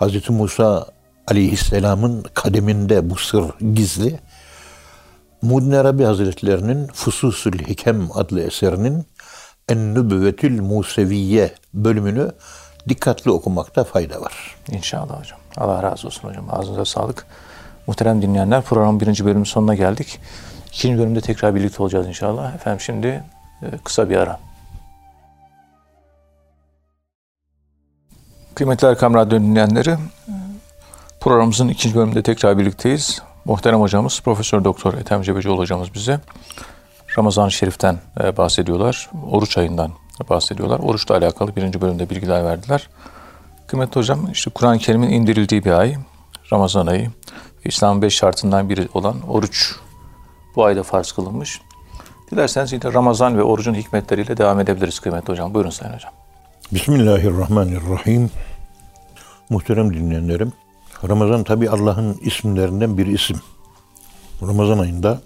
Hz. 0.00 0.30
Musa 0.30 0.86
aleyhisselamın 1.26 2.24
kademinde 2.34 3.10
bu 3.10 3.16
sır 3.16 3.44
gizli. 3.74 4.20
Muddin 5.44 5.72
Arabi 5.72 6.04
Hazretlerinin 6.04 6.86
Fususül 6.86 7.58
Hikem 7.58 8.08
adlı 8.14 8.40
eserinin 8.40 9.04
En-Nübüvvetül 9.68 10.60
Museviye 10.60 11.54
bölümünü 11.74 12.32
dikkatli 12.88 13.30
okumakta 13.30 13.84
fayda 13.84 14.20
var. 14.20 14.56
İnşallah 14.70 15.20
hocam. 15.20 15.38
Allah 15.56 15.82
razı 15.82 16.06
olsun 16.06 16.28
hocam. 16.28 16.44
Ağzınıza 16.50 16.84
sağlık. 16.84 17.26
Muhterem 17.86 18.22
dinleyenler 18.22 18.62
programın 18.62 19.00
birinci 19.00 19.24
bölümün 19.24 19.44
sonuna 19.44 19.74
geldik. 19.74 20.20
İkinci 20.72 20.98
bölümde 20.98 21.20
tekrar 21.20 21.54
birlikte 21.54 21.82
olacağız 21.82 22.06
inşallah. 22.06 22.54
Efendim 22.54 22.80
şimdi 22.80 23.24
e, 23.62 23.66
kısa 23.84 24.10
bir 24.10 24.16
ara. 24.16 24.40
Kıymetli 28.54 28.88
Erkam 28.88 29.14
Radyo 29.14 29.40
dinleyenleri, 29.40 29.96
programımızın 31.20 31.68
ikinci 31.68 31.96
bölümünde 31.96 32.22
tekrar 32.22 32.58
birlikteyiz. 32.58 33.22
Muhterem 33.44 33.80
hocamız 33.80 34.20
Profesör 34.20 34.64
Doktor 34.64 34.94
Ethem 34.94 35.22
Cebecioğlu 35.22 35.58
hocamız 35.58 35.94
bize 35.94 36.20
Ramazan-ı 37.18 37.52
Şerif'ten 37.52 37.98
e, 38.20 38.36
bahsediyorlar. 38.36 39.10
Oruç 39.30 39.58
ayından 39.58 39.90
bahsediyorlar. 40.30 40.78
Oruçla 40.78 41.16
alakalı 41.16 41.56
birinci 41.56 41.80
bölümde 41.80 42.10
bilgiler 42.10 42.44
verdiler. 42.44 42.88
Kıymetli 43.66 43.98
hocam, 43.98 44.30
işte 44.32 44.50
Kur'an-ı 44.50 44.78
Kerim'in 44.78 45.10
indirildiği 45.10 45.64
bir 45.64 45.70
ay, 45.70 45.96
Ramazan 46.52 46.86
ayı. 46.86 47.10
İslam'ın 47.64 48.02
beş 48.02 48.14
şartından 48.14 48.68
biri 48.68 48.88
olan 48.94 49.28
oruç 49.28 49.74
bu 50.56 50.64
ayda 50.64 50.82
farz 50.82 51.12
kılınmış. 51.12 51.60
Dilerseniz 52.30 52.72
yine 52.72 52.92
Ramazan 52.92 53.38
ve 53.38 53.42
orucun 53.42 53.74
hikmetleriyle 53.74 54.36
devam 54.36 54.60
edebiliriz 54.60 55.00
kıymetli 55.00 55.32
hocam. 55.32 55.54
Buyurun 55.54 55.70
Sayın 55.70 55.94
Hocam. 55.94 56.12
Bismillahirrahmanirrahim. 56.72 58.30
Muhterem 59.50 59.94
dinleyenlerim, 59.94 60.52
Ramazan 61.08 61.44
tabi 61.44 61.70
Allah'ın 61.70 62.14
isimlerinden 62.14 62.98
bir 62.98 63.06
isim. 63.06 63.40
Ramazan 64.42 64.78
ayında 64.78 65.20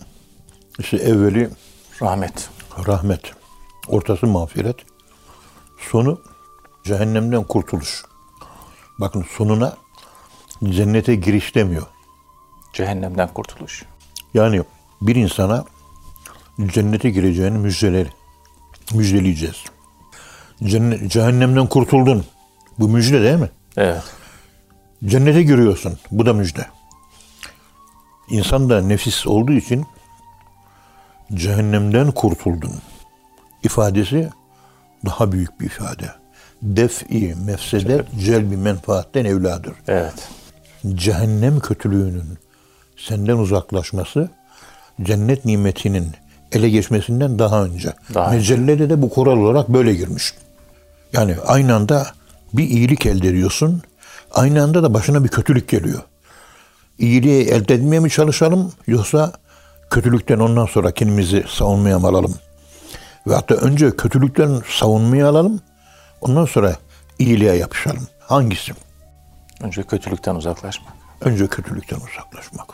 işte 0.79 0.97
evveli 0.97 1.51
Rahmet. 2.03 2.51
rahmet, 2.87 3.33
ortası 3.89 4.27
mağfiret, 4.27 4.77
sonu 5.91 6.21
cehennemden 6.85 7.45
kurtuluş. 7.45 8.05
Bakın 9.01 9.25
sonuna 9.37 9.77
cennete 10.65 11.15
giriş 11.15 11.55
demiyor. 11.55 11.87
Cehennemden 12.73 13.29
kurtuluş. 13.29 13.85
Yani 14.35 14.63
bir 15.03 15.17
insana 15.17 15.65
cennete 16.67 17.11
gireceğini 17.11 17.59
müjdeleri, 17.59 18.09
müjdeleyeceğiz. 18.95 19.65
Cennet, 20.65 21.11
cehennemden 21.11 21.67
kurtuldun. 21.67 22.25
Bu 22.79 22.89
müjde 22.89 23.23
değil 23.23 23.37
mi? 23.37 23.51
Evet. 23.77 24.03
Cennete 25.05 25.43
giriyorsun. 25.43 25.99
Bu 26.11 26.27
da 26.27 26.33
müjde. 26.33 26.67
İnsan 28.31 28.71
da 28.71 28.81
nefis 28.83 29.27
olduğu 29.27 29.53
için 29.53 29.87
cehennemden 31.35 32.11
kurtuldun 32.11 32.73
ifadesi 33.63 34.31
daha 35.07 35.33
büyük 35.33 35.61
bir 35.61 35.67
ifade. 35.67 36.11
Def-i 36.63 37.35
mefsede 37.35 38.05
celbi 38.21 38.57
menfaatten 38.57 39.25
evladır. 39.25 39.73
Evet. 39.89 40.29
Cehennem 40.95 41.61
kötülüğünün 41.61 42.39
senden 42.97 43.37
uzaklaşması 43.37 44.31
cennet 45.03 45.45
nimetinin 45.45 46.07
ele 46.53 46.71
geçmesinden 46.71 47.39
daha 47.39 47.65
önce. 47.65 47.93
Daha 48.15 48.31
Mecellede 48.31 48.91
de 48.91 49.03
bu 49.03 49.11
kural 49.11 49.39
olarak 49.39 49.69
böyle 49.69 49.95
girmiş. 49.95 50.35
Yani 51.13 51.37
aynı 51.47 51.75
anda 51.75 52.07
bir 52.53 52.65
iyilik 52.65 53.07
elde 53.07 53.29
ediyorsun, 53.29 53.83
aynı 54.31 54.63
anda 54.63 54.83
da 54.83 54.95
başına 54.95 55.25
bir 55.25 55.29
kötülük 55.29 55.69
geliyor. 55.69 56.03
İyiliği 56.99 57.45
elde 57.45 57.75
etmeye 57.75 58.01
mi 58.01 58.11
çalışalım 58.11 58.73
yoksa 58.87 59.33
kötülükten 59.91 60.39
ondan 60.39 60.67
sonra 60.67 60.91
kendimizi 60.91 61.45
savunmaya 61.49 61.99
mı 61.99 62.07
alalım? 62.07 62.35
Ve 63.27 63.35
hatta 63.35 63.55
önce 63.55 63.97
kötülükten 63.97 64.63
savunmaya 64.69 65.29
alalım, 65.29 65.61
ondan 66.21 66.45
sonra 66.45 66.77
iyiliğe 67.19 67.55
yapışalım. 67.55 68.09
Hangisi? 68.21 68.73
Önce 69.61 69.83
kötülükten 69.83 70.35
uzaklaşmak. 70.35 70.93
Önce 71.21 71.47
kötülükten 71.47 71.97
uzaklaşmak. 71.97 72.67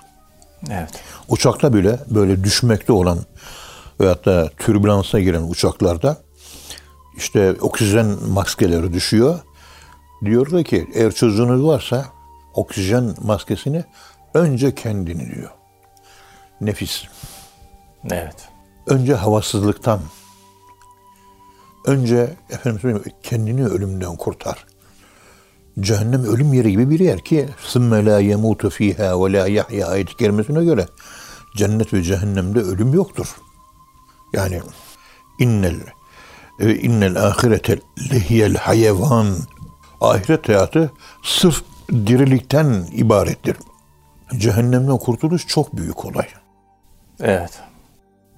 Evet. 0.70 0.90
Uçakta 1.28 1.74
bile 1.74 1.98
böyle 2.10 2.44
düşmekte 2.44 2.92
olan 2.92 3.18
veyahut 4.00 4.26
da 4.26 4.50
türbülansa 4.58 5.20
giren 5.20 5.42
uçaklarda 5.42 6.16
işte 7.16 7.56
oksijen 7.60 8.06
maskeleri 8.28 8.92
düşüyor 8.92 9.38
diyordu 10.24 10.62
ki 10.62 10.90
eğer 10.94 11.12
çocuğunuz 11.12 11.64
varsa 11.64 12.06
oksijen 12.54 13.14
maskesini 13.22 13.84
önce 14.34 14.74
kendini 14.74 15.34
diyor. 15.34 15.50
Nefis. 16.60 17.04
Evet. 18.10 18.48
Önce 18.86 19.14
havasızlıktan. 19.14 20.00
Önce 21.86 22.36
efendim 22.50 23.02
kendini 23.22 23.66
ölümden 23.66 24.16
kurtar. 24.16 24.66
Cehennem 25.80 26.24
ölüm 26.24 26.52
yeri 26.52 26.70
gibi 26.70 26.90
bir 26.90 27.00
yer 27.00 27.24
ki 27.24 27.48
sümme 27.58 28.04
la 28.04 28.20
yemutu 28.20 28.70
fiha 28.70 29.24
ve 29.24 29.32
la 29.32 29.48
yahya 29.48 29.86
ayet 29.86 30.16
kerimesine 30.16 30.64
göre 30.64 30.86
cennet 31.56 31.92
ve 31.92 32.02
cehennemde 32.02 32.60
ölüm 32.60 32.94
yoktur. 32.94 33.36
Yani 34.32 34.60
innel 35.38 35.76
e, 36.60 36.74
innel 36.74 37.26
ahirete 37.26 37.78
lehiyel 38.12 38.56
hayvan 38.56 39.36
ahiret 40.10 40.48
hayatı 40.48 40.92
sırf 41.24 41.62
dirilikten 41.90 42.86
ibarettir. 42.92 43.56
Cehennemden 44.38 44.98
kurtuluş 44.98 45.46
çok 45.46 45.76
büyük 45.76 46.04
olay. 46.04 46.26
Evet. 47.20 47.60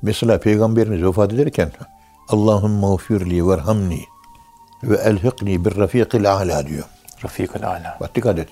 Mesela 0.03 0.41
Peygamberimiz 0.41 1.03
vefat 1.03 1.33
ederken 1.33 1.73
Allahümme 2.29 2.97
gfirli 2.97 3.49
verhamni 3.49 4.01
ve 4.83 4.97
elhiqni 4.97 5.65
bir 5.65 5.77
rafiqil 5.77 6.33
a'la 6.33 6.67
diyor. 6.67 6.85
Rafikul 7.25 7.63
Ala. 7.63 7.97
Bak 8.01 8.15
dikkat 8.15 8.39
et. 8.39 8.49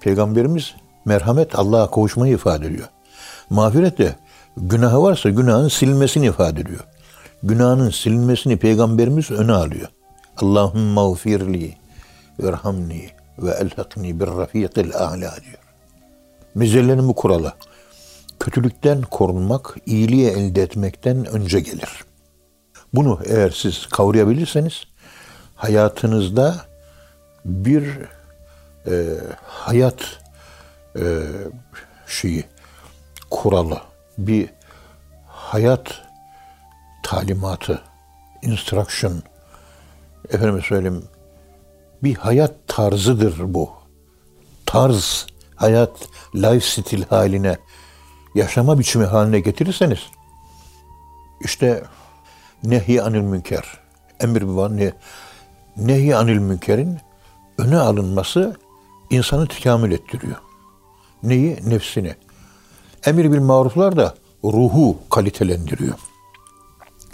Peygamberimiz 0.00 0.74
merhamet 1.04 1.58
Allah'a 1.58 1.90
kavuşmayı 1.90 2.34
ifade 2.34 2.66
ediyor. 2.66 2.88
Mağfiret 3.50 3.98
de 3.98 4.16
günahı 4.56 5.02
varsa 5.02 5.30
günahın 5.30 5.68
silinmesini 5.68 6.26
ifade 6.26 6.60
ediyor. 6.60 6.80
Günahının 7.42 7.90
silinmesini 7.90 8.56
Peygamberimiz 8.56 9.30
öne 9.30 9.52
alıyor. 9.52 9.88
Allahümme 10.36 11.12
gfirli 11.12 11.76
verhamni 12.42 13.10
ve 13.38 13.50
elhiqni 13.50 14.20
bir 14.20 14.26
rafiqil 14.26 14.96
a'la 14.96 15.18
diyor. 15.18 15.58
Mezellenin 16.54 17.08
bu 17.08 17.14
kuralı. 17.14 17.52
Kötülükten 18.40 19.02
korunmak, 19.02 19.76
iyiliği 19.86 20.28
elde 20.28 20.62
etmekten 20.62 21.26
önce 21.26 21.60
gelir. 21.60 22.04
Bunu 22.94 23.20
eğer 23.26 23.50
siz 23.50 23.86
kavrayabilirseniz 23.86 24.84
hayatınızda 25.54 26.56
bir 27.44 27.98
e, 28.86 29.14
hayat 29.44 30.20
e, 30.96 31.04
şeyi, 32.06 32.44
kuralı, 33.30 33.80
bir 34.18 34.50
hayat 35.26 36.02
talimatı, 37.02 37.80
instruction, 38.42 39.22
efendim 40.32 40.62
söyleyeyim, 40.62 41.04
bir 42.02 42.14
hayat 42.14 42.54
tarzıdır 42.66 43.54
bu. 43.54 43.70
Tarz, 44.66 45.26
hayat, 45.56 45.92
lifestyle 46.34 47.04
haline, 47.04 47.58
yaşama 48.34 48.78
biçimi 48.78 49.04
haline 49.04 49.40
getirirseniz, 49.40 49.98
işte 51.40 51.84
nehy 52.64 53.00
anil 53.00 53.20
münker, 53.20 53.64
emir 54.20 54.42
var 54.42 54.76
ne 54.76 54.92
nehy 55.76 56.14
anil 56.14 56.38
münkerin 56.38 56.98
öne 57.58 57.78
alınması 57.78 58.56
insanı 59.10 59.46
tekamül 59.46 59.92
ettiriyor. 59.92 60.36
Neyi? 61.22 61.58
Nefsini. 61.66 62.14
Emir 63.06 63.32
bil 63.32 63.40
maruflar 63.40 63.96
da 63.96 64.14
ruhu 64.44 64.98
kalitelendiriyor. 65.10 65.94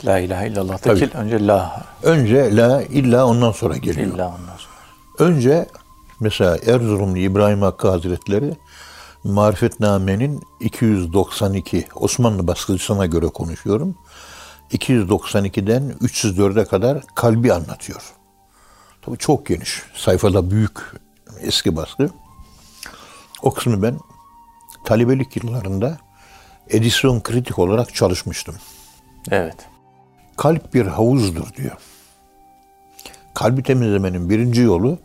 La 0.05 0.18
ilahe 0.18 0.49
illallah. 0.49 0.79
Tekil 0.79 1.11
önce 1.14 1.46
la. 1.46 1.85
Önce 2.03 2.57
la 2.57 2.83
illa 2.83 3.27
ondan 3.27 3.53
sonra 3.53 3.77
geliyor. 3.77 4.14
İlla 4.14 4.29
ondan. 4.29 4.55
Önce 5.18 5.66
mesela 6.20 6.57
Erzurumlu 6.57 7.18
İbrahim 7.18 7.62
Hakkı 7.62 7.88
Hazretleri 7.88 8.57
Marifetname'nin 9.24 10.42
292 10.61 11.87
Osmanlı 11.94 12.46
baskıcısına 12.46 13.07
göre 13.07 13.26
konuşuyorum. 13.26 13.96
292'den 14.70 15.94
304'e 16.00 16.64
kadar 16.64 17.02
kalbi 17.14 17.52
anlatıyor. 17.52 18.02
Tabii 19.02 19.18
çok 19.18 19.46
geniş. 19.46 19.83
Sayfada 19.94 20.50
büyük 20.50 20.79
eski 21.40 21.76
baskı. 21.76 22.11
O 23.42 23.55
kısmı 23.55 23.83
ben 23.83 23.98
talebelik 24.85 25.37
yıllarında 25.37 25.98
edisyon 26.68 27.20
kritik 27.20 27.59
olarak 27.59 27.94
çalışmıştım. 27.94 28.55
Evet. 29.31 29.57
Kalp 30.37 30.74
bir 30.74 30.87
havuzdur 30.87 31.55
diyor. 31.57 31.76
Kalbi 33.35 33.62
temizlemenin 33.62 34.31
birinci 34.31 34.61
yolu 34.61 34.98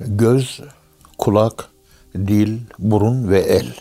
göz, 0.00 0.60
kulak, 1.18 1.68
dil, 2.14 2.58
burun 2.78 3.28
ve 3.28 3.40
el. 3.40 3.74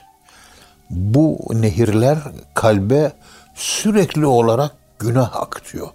Bu 0.90 1.40
nehirler 1.54 2.18
kalbe 2.54 3.12
sürekli 3.56 4.26
olarak 4.26 4.76
günah 5.00 5.36
akıtıyor. 5.36 5.88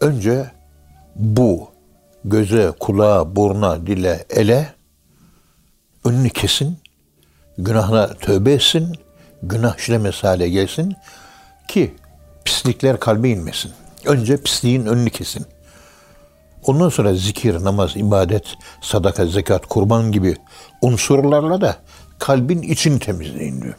Önce 0.00 0.50
bu 1.16 1.68
göze, 2.24 2.72
kulağa, 2.80 3.36
buruna, 3.36 3.86
dile, 3.86 4.24
ele 4.30 4.74
önünü 6.04 6.30
kesin, 6.30 6.78
günahına 7.58 8.06
tövbe 8.06 8.52
etsin, 8.52 8.96
günah 9.42 9.78
işlemez 9.78 10.24
hale 10.24 10.48
gelsin 10.48 10.96
ki 11.68 11.94
pislikler 12.44 13.00
kalbe 13.00 13.28
inmesin. 13.28 13.72
Önce 14.04 14.42
pisliğin 14.42 14.86
önünü 14.86 15.10
kesin. 15.10 15.46
Ondan 16.66 16.88
sonra 16.88 17.14
zikir, 17.14 17.64
namaz, 17.64 17.96
ibadet, 17.96 18.44
sadaka, 18.80 19.26
zekat, 19.26 19.66
kurban 19.66 20.12
gibi 20.12 20.36
unsurlarla 20.82 21.60
da 21.60 21.76
kalbin 22.18 22.62
içini 22.62 22.98
temizleyin 22.98 23.62
diyor. 23.62 23.74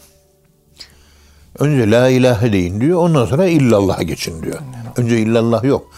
Önce 1.59 1.91
la 1.91 2.09
ilahe 2.09 2.53
deyin 2.53 2.81
diyor. 2.81 2.99
Ondan 2.99 3.25
sonra 3.25 3.45
illallah'a 3.45 4.03
geçin 4.03 4.43
diyor. 4.43 4.59
Önce 4.97 5.19
illallah 5.19 5.63
yok. 5.63 5.89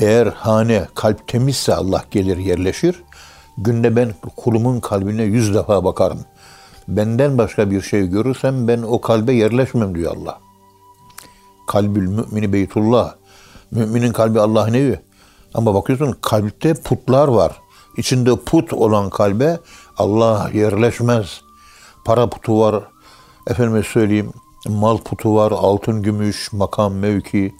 Eğer 0.00 0.26
hane 0.26 0.86
kalp 0.94 1.28
temizse 1.28 1.74
Allah 1.74 2.04
gelir 2.10 2.36
yerleşir. 2.36 3.02
Günde 3.58 3.96
ben 3.96 4.14
kulumun 4.36 4.80
kalbine 4.80 5.22
yüz 5.22 5.54
defa 5.54 5.84
bakarım. 5.84 6.20
Benden 6.88 7.38
başka 7.38 7.70
bir 7.70 7.82
şey 7.82 8.06
görürsem 8.06 8.68
ben 8.68 8.82
o 8.82 9.00
kalbe 9.00 9.32
yerleşmem 9.32 9.94
diyor 9.94 10.16
Allah. 10.16 10.38
Kalbül 11.66 12.08
mümini 12.08 12.52
beytullah. 12.52 13.14
Müminin 13.70 14.12
kalbi 14.12 14.40
Allah'ın 14.40 14.74
evi. 14.74 15.00
Ama 15.56 15.74
bakıyorsun 15.74 16.16
kalpte 16.22 16.74
putlar 16.74 17.28
var. 17.28 17.52
İçinde 17.96 18.36
put 18.36 18.72
olan 18.72 19.10
kalbe 19.10 19.58
Allah 19.98 20.50
yerleşmez. 20.54 21.40
Para 22.04 22.30
putu 22.30 22.60
var. 22.60 22.84
Efendime 23.46 23.82
söyleyeyim 23.82 24.32
mal 24.68 24.98
putu 24.98 25.34
var. 25.34 25.52
Altın, 25.52 26.02
gümüş, 26.02 26.52
makam, 26.52 26.92
mevki. 26.94 27.54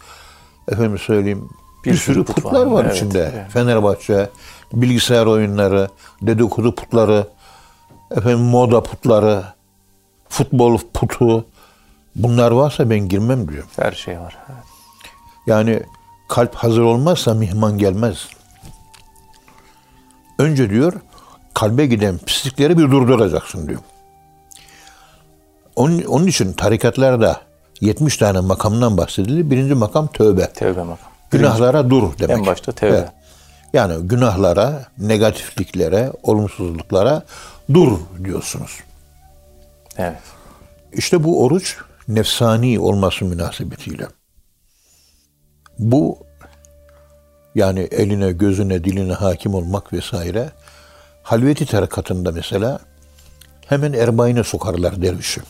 Efendime 0.68 0.98
söyleyeyim 0.98 1.48
bir, 1.85 1.90
Bir 1.90 1.96
sürü 1.96 2.24
put 2.24 2.37
putlar 2.37 2.66
var. 2.66 2.72
var, 2.72 2.85
Evet, 2.85 2.96
içinde. 2.96 3.32
evet. 3.35 3.50
Fenerbahçe, 3.52 4.30
bilgisayar 4.72 5.26
oyunları, 5.26 5.88
dedikodu 6.22 6.74
putları, 6.74 7.26
efendim 8.11 8.38
moda 8.40 8.82
putları, 8.82 9.44
futbol 10.28 10.78
putu. 10.94 11.44
Bunlar 12.16 12.50
varsa 12.50 12.90
ben 12.90 12.98
girmem 13.09 13.48
diyor. 13.52 13.64
Her 13.76 13.92
şey 13.92 14.20
var. 14.20 14.37
Evet. 14.48 14.64
Yani 15.46 15.82
kalp 16.28 16.54
hazır 16.54 16.82
olmazsa 16.82 17.34
mihman 17.34 17.78
gelmez. 17.78 18.28
Önce 20.38 20.70
diyor 20.70 20.92
kalbe 21.54 21.86
giden 21.86 22.18
pislikleri 22.18 22.78
bir 22.78 22.90
durduracaksın 22.90 23.68
diyor. 23.68 23.80
Onun, 25.76 26.02
onun 26.02 26.26
için 26.26 26.52
tarikatlarda 26.52 27.40
70 27.80 28.16
tane 28.16 28.40
makamdan 28.40 28.96
bahsedildi. 28.96 29.50
Birinci 29.50 29.74
makam 29.74 30.06
tövbe. 30.06 30.52
Tevbe 30.52 30.82
makam. 30.82 31.08
Günahlara 31.30 31.90
dur 31.90 32.18
demek. 32.18 32.38
En 32.38 32.46
başta 32.46 32.72
tevbe. 32.72 33.12
Yani 33.72 34.08
günahlara, 34.08 34.84
negatifliklere, 34.98 36.12
olumsuzluklara 36.22 37.22
dur 37.74 37.98
diyorsunuz. 38.24 38.70
Evet. 39.98 40.22
İşte 40.92 41.24
bu 41.24 41.44
oruç 41.44 41.76
nefsani 42.08 42.80
olması 42.80 43.24
münasebetiyle. 43.24 44.07
Bu 45.79 46.18
yani 47.55 47.81
eline, 47.81 48.33
gözüne, 48.33 48.85
diline 48.85 49.12
hakim 49.12 49.55
olmak 49.55 49.93
vesaire 49.93 50.51
halveti 51.22 51.66
tarikatında 51.66 52.33
mesela 52.33 52.81
hemen 53.68 53.93
erbaine 53.93 54.45
sokarlar 54.45 55.03
dervişi. 55.03 55.41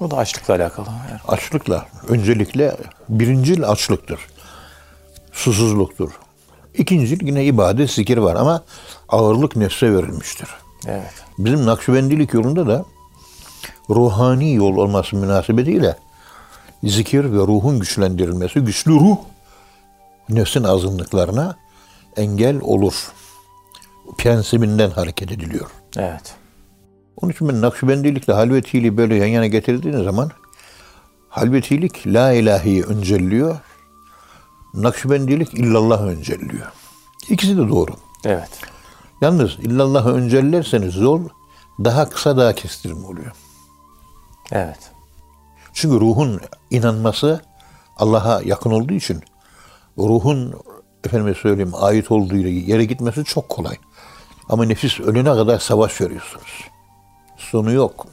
O 0.00 0.10
da 0.10 0.16
açlıkla 0.16 0.54
alakalı. 0.54 0.86
Evet. 1.10 1.20
Açlıkla. 1.28 1.86
Öncelikle 2.08 2.76
birincil 3.08 3.68
açlıktır. 3.68 4.20
Susuzluktur. 5.32 6.10
İkincil 6.74 7.26
yine 7.26 7.44
ibadet, 7.44 7.90
zikir 7.90 8.18
var 8.18 8.34
ama 8.34 8.62
ağırlık 9.08 9.56
nefse 9.56 9.94
verilmiştir. 9.94 10.48
evet. 10.86 11.12
Bizim 11.38 11.66
Nakşibendilik 11.66 12.34
yolunda 12.34 12.66
da 12.66 12.84
ruhani 13.90 14.54
yol 14.54 14.76
olması 14.76 15.16
münasebetiyle 15.16 15.96
zikir 16.84 17.24
ve 17.24 17.38
ruhun 17.38 17.78
güçlendirilmesi, 17.78 18.60
güçlü 18.60 18.92
ruh 18.92 19.16
nefsin 20.28 20.64
azınlıklarına 20.64 21.56
engel 22.16 22.60
olur. 22.60 23.12
Prensibinden 24.18 24.90
hareket 24.90 25.32
ediliyor. 25.32 25.70
Evet. 25.96 26.34
Onun 27.16 27.32
için 27.32 27.48
ben 27.48 27.60
Nakşibendilikle 27.60 28.32
halvetiliği 28.32 28.96
böyle 28.96 29.14
yan 29.14 29.26
yana 29.26 29.46
getirdiğiniz 29.46 30.04
zaman 30.04 30.30
halvetilik 31.28 32.06
la 32.06 32.32
ilahiyi 32.32 32.84
öncelliyor. 32.84 33.58
Nakşibendilik 34.74 35.54
illallah 35.54 36.02
öncelliyor. 36.02 36.72
İkisi 37.28 37.56
de 37.56 37.68
doğru. 37.68 37.90
Evet. 38.24 38.50
Yalnız 39.20 39.58
illallahı 39.58 40.12
öncellerseniz 40.12 40.96
yol 40.96 41.28
daha 41.84 42.08
kısa 42.08 42.36
daha 42.36 42.52
kestirme 42.52 43.06
oluyor. 43.06 43.32
Evet. 44.52 44.90
Çünkü 45.72 46.00
ruhun 46.00 46.40
inanması 46.70 47.40
Allah'a 47.96 48.42
yakın 48.42 48.70
olduğu 48.70 48.94
için 48.94 49.22
ruhun 49.98 50.54
efendime 51.04 51.34
söyleyeyim 51.34 51.72
ait 51.74 52.10
olduğu 52.10 52.36
yere 52.36 52.84
gitmesi 52.84 53.24
çok 53.24 53.48
kolay. 53.48 53.76
Ama 54.48 54.64
nefis 54.64 55.00
ölene 55.00 55.28
kadar 55.28 55.58
savaş 55.58 56.00
veriyorsunuz. 56.00 56.64
Sonu 57.36 57.72
yok. 57.72 58.06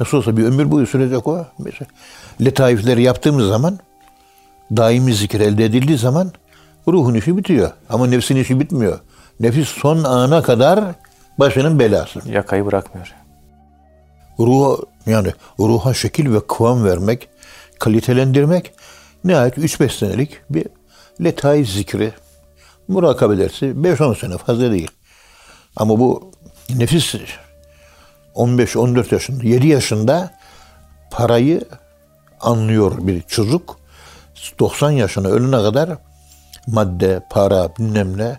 Nasıl 0.00 0.18
olsa 0.18 0.36
bir 0.36 0.44
ömür 0.44 0.70
boyu 0.70 0.86
sürecek 0.86 1.26
o. 1.26 1.46
Mesela 1.58 1.86
letaifleri 2.44 3.02
yaptığımız 3.02 3.48
zaman 3.48 3.78
daimi 4.76 5.14
zikir 5.14 5.40
elde 5.40 5.64
edildiği 5.64 5.98
zaman 5.98 6.32
ruhun 6.88 7.14
işi 7.14 7.36
bitiyor. 7.36 7.70
Ama 7.88 8.06
nefsin 8.06 8.36
işi 8.36 8.60
bitmiyor. 8.60 9.00
Nefis 9.40 9.68
son 9.68 10.04
ana 10.04 10.42
kadar 10.42 10.84
başının 11.38 11.78
belası. 11.78 12.20
Yakayı 12.28 12.66
bırakmıyor. 12.66 13.14
Ruha 14.38 14.76
yani 15.06 15.32
ruha 15.60 15.94
şekil 15.94 16.34
ve 16.34 16.46
kıvam 16.46 16.84
vermek, 16.84 17.28
kalitelendirmek 17.78 18.72
nihayet 19.26 19.58
3-5 19.58 19.98
senelik 19.98 20.40
bir 20.50 20.66
letaif 21.24 21.68
zikri, 21.68 22.12
murakabe 22.88 23.38
dersi 23.38 23.66
5-10 23.66 24.18
sene 24.20 24.38
fazla 24.38 24.70
değil. 24.70 24.90
Ama 25.76 25.98
bu 25.98 26.32
nefis 26.76 27.14
15-14 28.34 29.14
yaşında, 29.14 29.44
7 29.44 29.66
yaşında 29.66 30.34
parayı 31.10 31.60
anlıyor 32.40 32.92
bir 32.98 33.22
çocuk. 33.22 33.76
90 34.58 34.90
yaşına 34.90 35.28
ölene 35.28 35.56
kadar 35.56 35.90
madde, 36.66 37.22
para, 37.30 37.76
bilmem 37.78 38.18
ne 38.18 38.38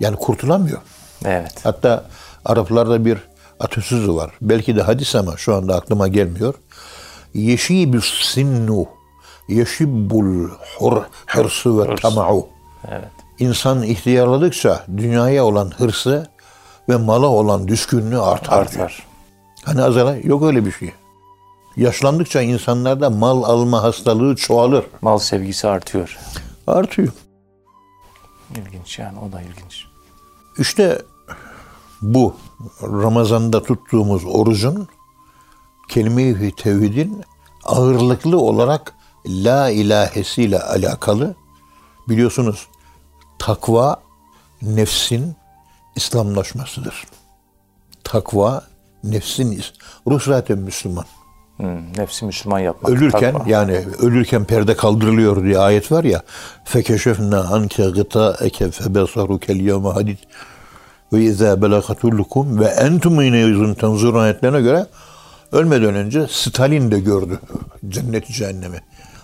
yani 0.00 0.16
kurtulamıyor. 0.16 0.78
Evet. 1.24 1.54
Hatta 1.62 2.04
Araplarda 2.44 3.04
bir 3.04 3.18
atasözü 3.60 4.14
var. 4.14 4.30
Belki 4.42 4.76
de 4.76 4.82
hadis 4.82 5.14
ama 5.14 5.36
şu 5.36 5.54
anda 5.54 5.76
aklıma 5.76 6.08
gelmiyor. 6.08 6.54
Yeşibus 7.34 8.24
sinnu 8.34 8.86
yeşibbul 9.50 10.48
hur, 10.78 11.02
hırsı 11.26 11.78
ve 11.78 11.94
tama'u. 11.94 12.48
Evet. 12.88 13.10
İnsan 13.38 13.82
ihtiyarladıkça 13.82 14.84
dünyaya 14.96 15.44
olan 15.44 15.70
hırsı 15.76 16.30
ve 16.88 16.96
mala 16.96 17.26
olan 17.26 17.68
düşkünlüğü 17.68 18.20
artar. 18.20 18.58
Artar. 18.58 19.06
Hani 19.64 19.82
azala 19.82 20.16
yok 20.16 20.42
öyle 20.42 20.66
bir 20.66 20.72
şey. 20.72 20.92
Yaşlandıkça 21.76 22.40
insanlarda 22.40 23.10
mal 23.10 23.42
alma 23.42 23.82
hastalığı 23.82 24.36
çoğalır. 24.36 24.84
Mal 25.02 25.18
sevgisi 25.18 25.68
artıyor. 25.68 26.18
Artıyor. 26.66 27.12
İlginç 28.56 28.98
yani 28.98 29.18
o 29.18 29.32
da 29.32 29.40
ilginç. 29.42 29.84
İşte 30.58 31.02
bu 32.02 32.36
Ramazan'da 32.82 33.62
tuttuğumuz 33.62 34.24
orucun 34.24 34.88
kelime-i 35.88 36.54
tevhidin 36.54 37.24
ağırlıklı 37.64 38.38
olarak 38.40 38.94
la 39.26 39.70
ilahesiyle 39.70 40.62
alakalı. 40.62 41.34
Biliyorsunuz 42.08 42.66
takva 43.38 44.02
nefsin 44.62 45.36
İslamlaşmasıdır. 45.96 47.04
Takva 48.04 48.62
nefsin 49.04 49.64
Ruh 50.06 50.22
zaten 50.22 50.58
Müslüman. 50.58 51.04
Hmm, 51.56 51.92
nefsi 51.96 52.24
Müslüman 52.24 52.58
yapmak. 52.58 52.92
Ölürken 52.92 53.32
takva. 53.32 53.50
yani 53.50 53.84
ölürken 53.98 54.44
perde 54.44 54.76
kaldırılıyor 54.76 55.44
diye 55.44 55.58
ayet 55.58 55.92
var 55.92 56.04
ya. 56.04 56.22
Fekeşefna 56.64 57.40
anke 57.40 57.90
gıta 57.90 58.36
eke 58.40 58.70
febesarukel 58.70 59.56
yevme 59.56 59.88
hadid 59.88 60.18
ve 61.12 61.22
izâ 61.22 61.62
belakatullukum 61.62 62.60
ve 62.60 62.64
entum 62.64 63.22
yine 63.22 63.38
yüzün 63.38 63.74
tenzurun 63.74 64.18
ayetlerine 64.18 64.60
göre 64.60 64.86
ölmeden 65.52 65.94
önce 65.94 66.26
Stalin 66.30 66.90
de 66.90 67.00
gördü 67.00 67.40
cenneti 67.88 68.32
cehennemi. 68.32 68.80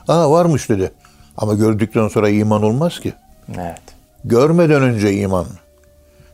Aa 0.08 0.30
varmış 0.30 0.68
dedi. 0.68 0.92
Ama 1.36 1.54
gördükten 1.54 2.08
sonra 2.08 2.28
iman 2.28 2.62
olmaz 2.62 3.00
ki. 3.00 3.12
Evet. 3.54 3.82
Görmeden 4.24 4.82
önce 4.82 5.12
iman. 5.12 5.46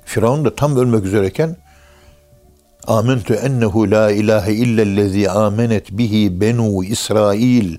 Firavun 0.04 0.44
da 0.44 0.54
tam 0.54 0.76
ölmek 0.76 1.04
üzereyken 1.04 1.56
Amentu 2.86 3.34
ennehu 3.34 3.90
la 3.90 4.10
ilahe 4.10 4.52
illellezi 4.52 5.30
amenet 5.30 5.90
bihi 5.90 6.40
benu 6.40 6.84
İsrail. 6.84 7.78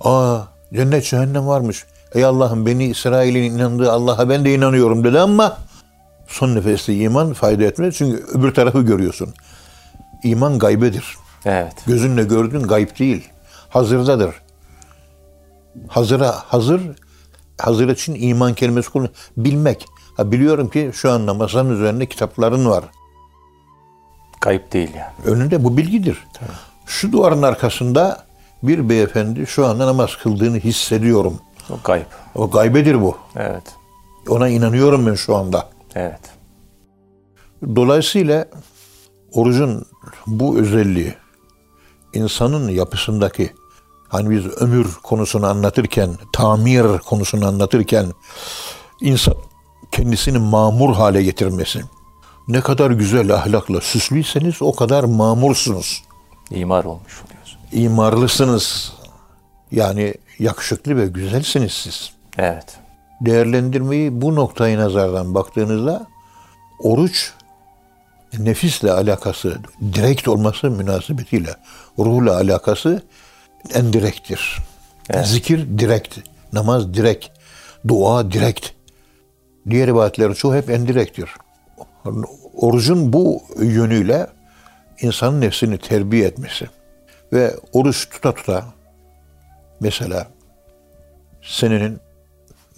Aa 0.00 0.38
cennet 0.74 1.04
cehennem 1.04 1.46
varmış. 1.46 1.84
Ey 2.14 2.24
Allah'ım 2.24 2.66
beni 2.66 2.84
İsrail'in 2.84 3.42
inandığı 3.42 3.92
Allah'a 3.92 4.28
ben 4.28 4.44
de 4.44 4.54
inanıyorum 4.54 5.04
dedi 5.04 5.20
ama 5.20 5.58
son 6.26 6.54
nefeste 6.54 6.94
iman 6.94 7.32
fayda 7.32 7.64
etmez. 7.64 7.94
Çünkü 7.96 8.24
öbür 8.34 8.54
tarafı 8.54 8.82
görüyorsun. 8.82 9.34
İman 10.24 10.58
gaybedir. 10.58 11.16
Evet. 11.44 11.72
Gözünle 11.86 12.24
gördüğün 12.24 12.62
gayb 12.62 12.98
değil. 12.98 13.28
Hazırdadır. 13.68 14.34
Hazıra 15.88 16.30
hazır 16.30 16.80
hazır 17.58 17.88
için 17.88 18.14
iman 18.20 18.54
kelimesi 18.54 18.90
kullan 18.90 19.08
bilmek. 19.36 19.86
Ha 20.16 20.32
biliyorum 20.32 20.68
ki 20.68 20.90
şu 20.94 21.10
anda 21.10 21.34
masanın 21.34 21.70
üzerinde 21.74 22.06
kitapların 22.06 22.66
var. 22.66 22.84
Kayıp 24.40 24.72
değil 24.72 24.90
yani. 24.94 25.34
Önünde 25.36 25.64
bu 25.64 25.76
bilgidir. 25.76 26.26
Şu 26.86 27.12
duvarın 27.12 27.42
arkasında 27.42 28.24
bir 28.62 28.88
beyefendi 28.88 29.46
şu 29.46 29.66
anda 29.66 29.86
namaz 29.86 30.16
kıldığını 30.16 30.56
hissediyorum. 30.58 31.40
O 31.70 31.82
kayıp. 31.82 32.06
O 32.34 32.50
gaybedir 32.50 33.00
bu. 33.00 33.16
Evet. 33.36 33.62
Ona 34.28 34.48
inanıyorum 34.48 35.06
ben 35.06 35.14
şu 35.14 35.36
anda. 35.36 35.68
Evet. 35.94 36.20
Dolayısıyla 37.76 38.48
orucun 39.32 39.86
bu 40.26 40.58
özelliği 40.58 41.14
insanın 42.12 42.68
yapısındaki 42.68 43.52
hani 44.08 44.30
biz 44.30 44.46
ömür 44.46 44.94
konusunu 45.02 45.46
anlatırken, 45.46 46.10
tamir 46.32 46.98
konusunu 46.98 47.46
anlatırken 47.46 48.06
insan 49.00 49.34
kendisini 49.90 50.38
mamur 50.38 50.94
hale 50.94 51.22
getirmesi. 51.22 51.82
Ne 52.48 52.60
kadar 52.60 52.90
güzel 52.90 53.34
ahlakla 53.34 53.80
süslüyseniz 53.80 54.62
o 54.62 54.72
kadar 54.72 55.04
mamursunuz. 55.04 56.02
İmar 56.50 56.84
olmuş 56.84 57.22
oluyorsun. 57.26 57.58
İmarlısınız. 57.72 58.92
Yani 59.72 60.14
yakışıklı 60.38 60.96
ve 60.96 61.06
güzelsiniz 61.06 61.72
siz. 61.72 62.12
Evet. 62.38 62.78
Değerlendirmeyi 63.20 64.22
bu 64.22 64.34
noktayı 64.34 64.78
nazardan 64.78 65.34
baktığınızda 65.34 66.06
oruç 66.78 67.32
nefisle 68.38 68.92
alakası 68.92 69.58
direkt 69.92 70.28
olması 70.28 70.70
münasebetiyle 70.70 71.56
ruhla 71.98 72.36
alakası 72.36 73.02
endirektir. 73.74 74.58
Zikir 75.24 75.78
direkt, 75.78 76.18
namaz 76.52 76.94
direkt, 76.94 77.26
dua 77.88 78.32
direkt. 78.32 78.70
Diğer 79.70 79.88
ibadetlerin 79.88 80.32
çoğu 80.32 80.54
hep 80.54 80.70
endirektir. 80.70 81.30
Orucun 82.54 83.12
bu 83.12 83.42
yönüyle 83.60 84.26
insanın 85.00 85.40
nefsini 85.40 85.78
terbiye 85.78 86.26
etmesi 86.26 86.66
ve 87.32 87.54
oruç 87.72 88.08
tuta 88.10 88.34
tuta 88.34 88.64
mesela 89.80 90.28
senenin 91.42 92.00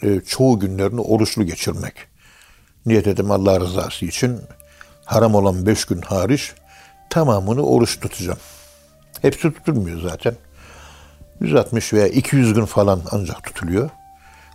e, 0.03 0.20
çoğu 0.20 0.61
günlerini 0.61 1.01
oruçlu 1.01 1.47
geçirmek. 1.47 1.95
Niyet 2.86 3.07
ettim 3.07 3.30
Allah 3.30 3.61
rızası 3.61 4.07
için 4.07 4.41
haram 5.05 5.34
olan 5.34 5.66
beş 5.66 5.84
gün 5.84 6.03
hariç 6.03 6.53
tamamını 7.11 7.66
oruç 7.66 8.01
tutacağım. 8.01 8.38
Hepsi 9.22 9.41
tutulmuyor 9.41 10.01
zaten. 10.01 10.34
160 11.41 11.93
veya 11.93 12.09
200 12.09 12.55
gün 12.55 12.64
falan 12.64 13.01
ancak 13.11 13.45
tutuluyor. 13.45 13.91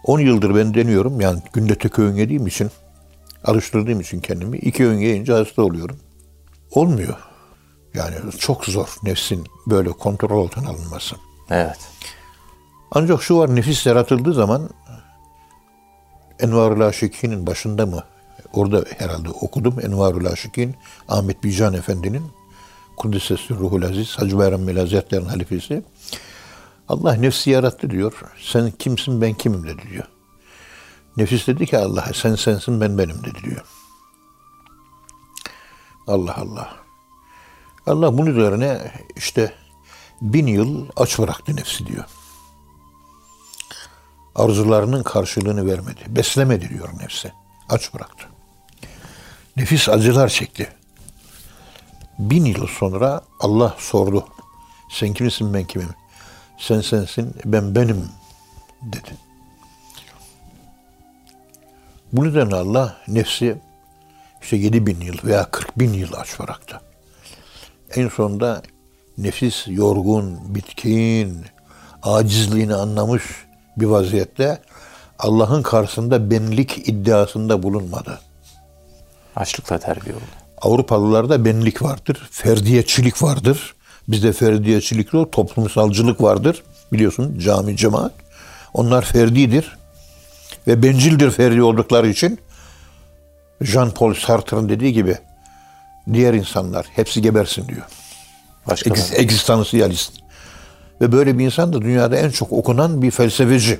10 0.03 0.19
yıldır 0.19 0.55
ben 0.55 0.73
deniyorum. 0.73 1.21
Yani 1.21 1.41
günde 1.53 1.75
tek 1.75 1.99
öğün 1.99 2.15
yediğim 2.15 2.47
için, 2.47 2.71
alıştırdığım 3.43 3.99
için 3.99 4.19
kendimi. 4.19 4.57
iki 4.57 4.87
öğün 4.87 4.97
yiyince 4.97 5.33
hasta 5.33 5.61
oluyorum. 5.61 5.97
Olmuyor. 6.71 7.15
Yani 7.93 8.15
çok 8.39 8.65
zor 8.65 8.87
nefsin 9.03 9.43
böyle 9.67 9.89
kontrol 9.89 10.43
altına 10.43 10.69
alınması. 10.69 11.15
Evet. 11.49 11.79
Ancak 12.91 13.23
şu 13.23 13.37
var 13.37 13.55
nefis 13.55 13.85
yaratıldığı 13.85 14.33
zaman 14.33 14.69
Envarul 16.39 16.81
Aşikin'in 16.81 17.47
başında 17.47 17.85
mı? 17.85 18.03
Orada 18.53 18.85
herhalde 18.97 19.29
okudum. 19.29 19.75
Envarul 19.85 20.25
Aşikin 20.25 20.75
Ahmet 21.07 21.43
Bican 21.43 21.73
Efendi'nin 21.73 22.23
Kuddisesi 22.97 23.53
Ruhul 23.53 23.81
Aziz 23.81 24.15
Hacı 24.15 24.37
Bayram 24.37 24.67
Hazretleri'nin 24.67 25.29
halifesi. 25.29 25.83
Allah 26.89 27.13
nefsi 27.13 27.49
yarattı 27.49 27.89
diyor. 27.89 28.13
Sen 28.41 28.71
kimsin 28.71 29.21
ben 29.21 29.33
kimim 29.33 29.67
dedi 29.67 29.81
diyor. 29.89 30.05
Nefis 31.17 31.47
dedi 31.47 31.65
ki 31.65 31.77
Allah'a 31.77 32.13
sen 32.13 32.35
sensin 32.35 32.81
ben 32.81 32.97
benim 32.97 33.23
dedi 33.23 33.39
diyor. 33.43 33.65
Allah 36.07 36.35
Allah. 36.35 36.75
Allah 37.87 38.17
bunun 38.17 38.31
üzerine 38.31 38.91
işte 39.15 39.53
bin 40.21 40.47
yıl 40.47 40.85
aç 40.95 41.19
bıraktı 41.19 41.55
nefsi 41.55 41.85
diyor. 41.85 42.05
arzularının 44.35 45.03
karşılığını 45.03 45.67
vermedi. 45.67 46.01
Beslemedi 46.07 46.69
diyor 46.69 46.89
nefsi. 46.99 47.33
Aç 47.69 47.93
bıraktı. 47.93 48.25
Nefis 49.57 49.89
acılar 49.89 50.29
çekti. 50.29 50.69
Bin 52.19 52.45
yıl 52.45 52.67
sonra 52.67 53.21
Allah 53.39 53.75
sordu. 53.79 54.27
Sen 54.89 55.13
kimsin 55.13 55.53
ben 55.53 55.63
kimim? 55.63 55.89
Sen 56.57 56.81
sensin 56.81 57.35
ben 57.45 57.75
benim 57.75 58.05
dedi. 58.81 59.17
Bu 62.13 62.29
nedenle 62.29 62.55
Allah 62.55 62.97
nefsi 63.07 63.57
işte 64.41 64.57
7 64.57 64.87
bin 64.87 65.01
yıl 65.01 65.17
veya 65.23 65.51
40 65.51 65.79
bin 65.79 65.93
yıl 65.93 66.13
aç 66.13 66.39
bıraktı. 66.39 66.81
En 67.95 68.09
sonunda 68.09 68.61
nefis 69.17 69.63
yorgun, 69.67 70.55
bitkin, 70.55 71.45
acizliğini 72.03 72.75
anlamış 72.75 73.23
bir 73.77 73.85
vaziyette 73.85 74.61
Allah'ın 75.19 75.61
karşısında 75.61 76.31
benlik 76.31 76.89
iddiasında 76.89 77.63
bulunmadı. 77.63 78.19
Açlıkla 79.35 79.77
terbiye 79.77 80.15
oldu. 80.15 80.23
Avrupalılarda 80.61 81.45
benlik 81.45 81.81
vardır, 81.81 82.27
ferdiyetçilik 82.31 83.23
vardır. 83.23 83.75
Bizde 84.07 84.33
ferdiyetçilik 84.33 85.13
yok, 85.13 85.31
toplumsalcılık 85.31 86.21
vardır. 86.21 86.63
Biliyorsun 86.93 87.39
cami, 87.39 87.77
cemaat. 87.77 88.11
Onlar 88.73 89.05
ferdidir 89.05 89.77
ve 90.67 90.83
bencildir 90.83 91.31
ferdi 91.31 91.63
oldukları 91.63 92.07
için. 92.07 92.39
Jean-Paul 93.61 94.25
Sartre'ın 94.25 94.69
dediği 94.69 94.93
gibi 94.93 95.17
diğer 96.13 96.33
insanlar 96.33 96.85
hepsi 96.95 97.21
gebersin 97.21 97.67
diyor. 97.67 97.81
Başka 98.67 98.89
Ex- 98.89 99.19
Egzistansiyalist. 99.19 100.13
Ve 101.01 101.11
böyle 101.11 101.37
bir 101.37 101.45
insan 101.45 101.73
da 101.73 101.81
dünyada 101.81 102.17
en 102.17 102.29
çok 102.29 102.51
okunan 102.51 103.01
bir 103.01 103.11
felsefeci, 103.11 103.79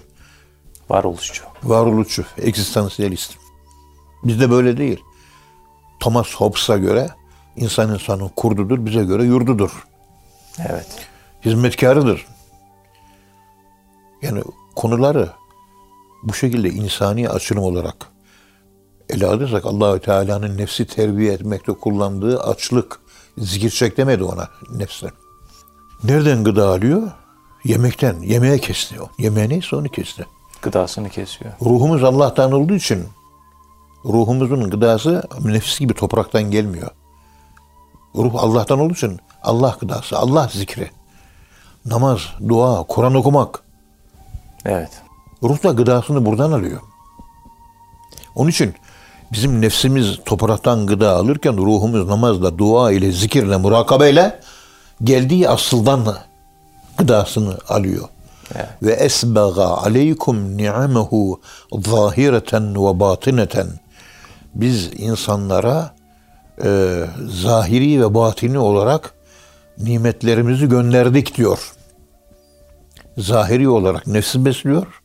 varoluşçu. 0.89 1.43
varoluşçu, 1.63 2.25
egzistansiyalist. 2.37 3.33
Bizde 4.23 4.51
böyle 4.51 4.77
değil. 4.77 4.99
Thomas 5.99 6.27
Hobbes'a 6.35 6.77
göre 6.77 7.09
insan 7.55 7.93
insanın 7.93 8.27
kurdudur, 8.35 8.85
bize 8.85 9.03
göre 9.03 9.23
yurdudur. 9.23 9.71
Evet. 10.59 11.07
Hizmetkarıdır. 11.45 12.25
Yani 14.21 14.43
konuları 14.75 15.29
bu 16.23 16.33
şekilde 16.33 16.69
insani 16.69 17.29
açılım 17.29 17.63
olarak 17.63 17.95
ele 19.09 19.27
alırsak 19.27 19.65
Allahü 19.65 19.99
Teala'nın 19.99 20.57
nefsi 20.57 20.87
terbiye 20.87 21.33
etmekte 21.33 21.73
kullandığı 21.73 22.43
açlık, 22.43 22.99
zikir 23.37 23.69
çek 23.69 23.97
demedi 23.97 24.23
ona 24.23 24.49
nefse. 24.71 25.11
Nereden 26.03 26.43
gıda 26.43 26.67
alıyor? 26.67 27.11
Yemekten. 27.63 28.21
Yemeğe 28.21 28.57
kesti 28.57 29.01
o. 29.01 29.09
Yemeğe 29.17 29.49
neyse 29.49 29.75
onu 29.75 29.89
kesti. 29.89 30.25
Gıdasını 30.61 31.09
kesiyor. 31.09 31.51
Ruhumuz 31.61 32.03
Allah'tan 32.03 32.51
olduğu 32.51 32.73
için 32.73 33.05
ruhumuzun 34.05 34.69
gıdası 34.69 35.23
nefis 35.43 35.79
gibi 35.79 35.93
topraktan 35.93 36.51
gelmiyor. 36.51 36.89
Ruh 38.15 38.35
Allah'tan 38.35 38.79
olduğu 38.79 38.93
için 38.93 39.19
Allah 39.45 39.77
gıdası, 39.79 40.17
Allah 40.17 40.49
zikri. 40.53 40.91
Namaz, 41.85 42.19
dua, 42.49 42.83
Kur'an 42.83 43.15
okumak. 43.15 43.63
Evet. 44.65 44.89
Ruh 45.43 45.63
da 45.63 45.71
gıdasını 45.71 46.25
buradan 46.25 46.51
alıyor. 46.51 46.81
Onun 48.35 48.49
için 48.49 48.75
bizim 49.31 49.61
nefsimiz 49.61 50.19
topraktan 50.25 50.87
gıda 50.87 51.15
alırken 51.15 51.57
ruhumuz 51.57 52.07
namazla, 52.07 52.57
dua 52.57 52.91
ile, 52.91 53.11
zikirle, 53.11 53.57
murakabeyle 53.57 54.39
geldiği 55.03 55.49
asıldan 55.49 56.15
gıdasını 56.97 57.57
alıyor. 57.69 58.09
Evet. 58.55 58.69
Ve 58.83 58.91
esbaga 58.91 59.65
aleykum 59.65 60.57
ni'amehu 60.57 61.41
zahireten 61.71 62.75
ve 62.75 62.99
batineten. 62.99 63.67
Biz 64.55 64.89
insanlara 64.97 65.93
e, 66.63 67.01
zahiri 67.27 68.01
ve 68.01 68.13
batini 68.13 68.59
olarak 68.59 69.14
nimetlerimizi 69.77 70.69
gönderdik 70.69 71.37
diyor. 71.37 71.71
Zahiri 73.17 73.69
olarak 73.69 74.07
nefsi 74.07 74.45
besliyor, 74.45 75.01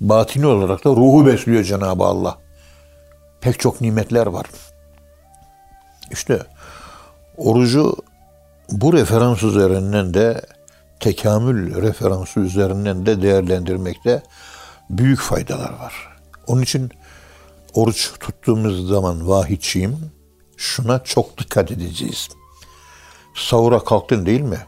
batini 0.00 0.46
olarak 0.46 0.84
da 0.84 0.90
ruhu 0.90 1.26
besliyor 1.26 1.64
Cenab-ı 1.64 2.04
Allah. 2.04 2.38
Pek 3.40 3.60
çok 3.60 3.80
nimetler 3.80 4.26
var. 4.26 4.46
İşte 6.10 6.42
orucu 7.36 7.96
bu 8.70 8.92
referans 8.92 9.42
üzerinden 9.42 10.14
de 10.14 10.42
tekamül 11.00 11.82
referansı 11.82 12.40
üzerinden 12.40 13.06
de 13.06 13.22
değerlendirmekte 13.22 14.22
büyük 14.90 15.20
faydalar 15.20 15.72
var. 15.72 16.08
Onun 16.46 16.62
için 16.62 16.90
oruç 17.74 18.12
tuttuğumuz 18.20 18.88
zaman 18.88 19.28
vahidçiyim. 19.28 19.96
Şuna 20.56 21.04
çok 21.04 21.38
dikkat 21.38 21.70
edeceğiz. 21.72 22.28
Sahura 23.34 23.78
kalktın 23.78 24.26
değil 24.26 24.40
mi? 24.40 24.58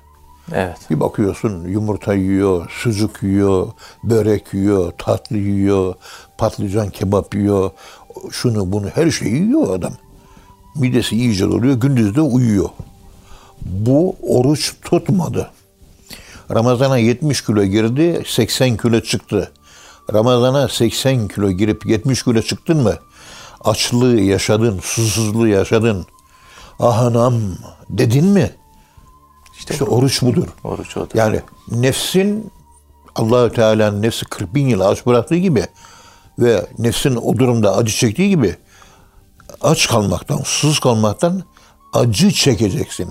Evet. 0.53 0.77
Bir 0.91 1.01
bakıyorsun 1.01 1.69
yumurta 1.69 2.15
yiyor, 2.15 2.71
sucuk 2.71 3.23
yiyor, 3.23 3.69
börek 4.05 4.55
yiyor, 4.55 4.93
tatlı 4.99 5.37
yiyor, 5.37 5.95
patlıcan 6.39 6.91
kebap 6.91 7.35
yiyor, 7.35 7.71
şunu 8.31 8.73
bunu 8.73 8.89
her 8.89 9.11
şeyi 9.11 9.35
yiyor 9.35 9.75
adam. 9.75 9.93
Midesi 10.75 11.17
iyice 11.17 11.45
doluyor, 11.45 11.75
gündüz 11.75 12.17
de 12.17 12.21
uyuyor. 12.21 12.69
Bu 13.63 14.17
oruç 14.23 14.75
tutmadı. 14.83 15.51
Ramazana 16.55 16.99
70 16.99 17.45
kilo 17.45 17.65
girdi, 17.65 18.23
80 18.27 18.77
kilo 18.77 19.01
çıktı. 19.01 19.53
Ramazana 20.13 20.69
80 20.69 21.29
kilo 21.29 21.51
girip 21.51 21.87
70 21.87 22.23
kilo 22.23 22.43
çıktın 22.43 22.83
mı? 22.83 22.95
Açlığı 23.65 24.21
yaşadın, 24.21 24.79
susuzluğu 24.83 25.49
yaşadın. 25.49 26.07
Ah 26.81 26.99
anam 27.03 27.35
dedin 27.91 28.25
mi? 28.27 28.51
İşte, 29.59 29.75
İşte 29.75 29.85
oruç 29.85 30.23
budur. 30.23 30.49
oruç 30.65 30.97
odur. 30.97 31.11
Yani 31.15 31.41
nefsin 31.71 32.51
Allahü 33.15 33.53
Teala'nın 33.53 34.03
nefsi 34.03 34.25
40 34.25 34.55
bin 34.55 34.69
yıl 34.69 34.81
aç 34.81 35.07
bıraktığı 35.07 35.37
gibi 35.37 35.67
ve 36.39 36.67
nefsin 36.79 37.17
o 37.17 37.39
durumda 37.39 37.77
acı 37.77 37.93
çektiği 37.93 38.29
gibi 38.29 38.57
aç 39.63 39.89
kalmaktan, 39.89 40.37
susuz 40.37 40.79
kalmaktan 40.81 41.43
acı 41.93 42.31
çekeceksin. 42.31 43.11